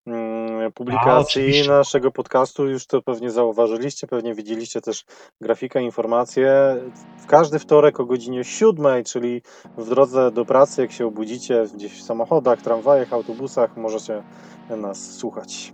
[0.07, 1.69] mm, A, publikacji oczywiście.
[1.69, 2.67] naszego podcastu.
[2.67, 5.05] Już to pewnie zauważyliście, pewnie widzieliście też
[5.41, 6.75] grafikę, informacje.
[7.17, 9.41] W każdy wtorek o godzinie 7, czyli
[9.77, 14.23] w drodze do pracy, jak się obudzicie gdzieś w samochodach, tramwajach, autobusach, możecie
[14.69, 15.73] nas słuchać.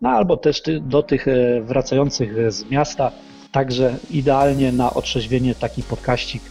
[0.00, 3.12] No albo też do tych e, wracających z miasta,
[3.52, 6.42] także idealnie na otrzeźwienie taki podkaścik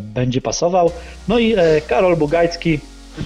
[0.00, 0.90] będzie pasował.
[1.28, 2.80] No i e, Karol Bugajski,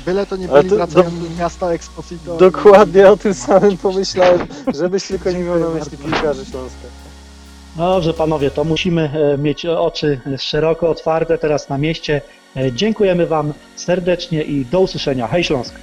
[0.06, 2.36] Byle to nie byli to- wracają do- miasta Exposito.
[2.36, 6.86] Dokładnie o tym samym pomyślałem, żebyś tylko nie miał na myśli piłkarzy Śląska.
[7.76, 12.20] no dobrze panowie, to musimy e, mieć oczy szeroko otwarte teraz na mieście.
[12.56, 15.28] E, Dziękujemy Wam serdecznie i do usłyszenia.
[15.28, 15.74] Hej Śląsk!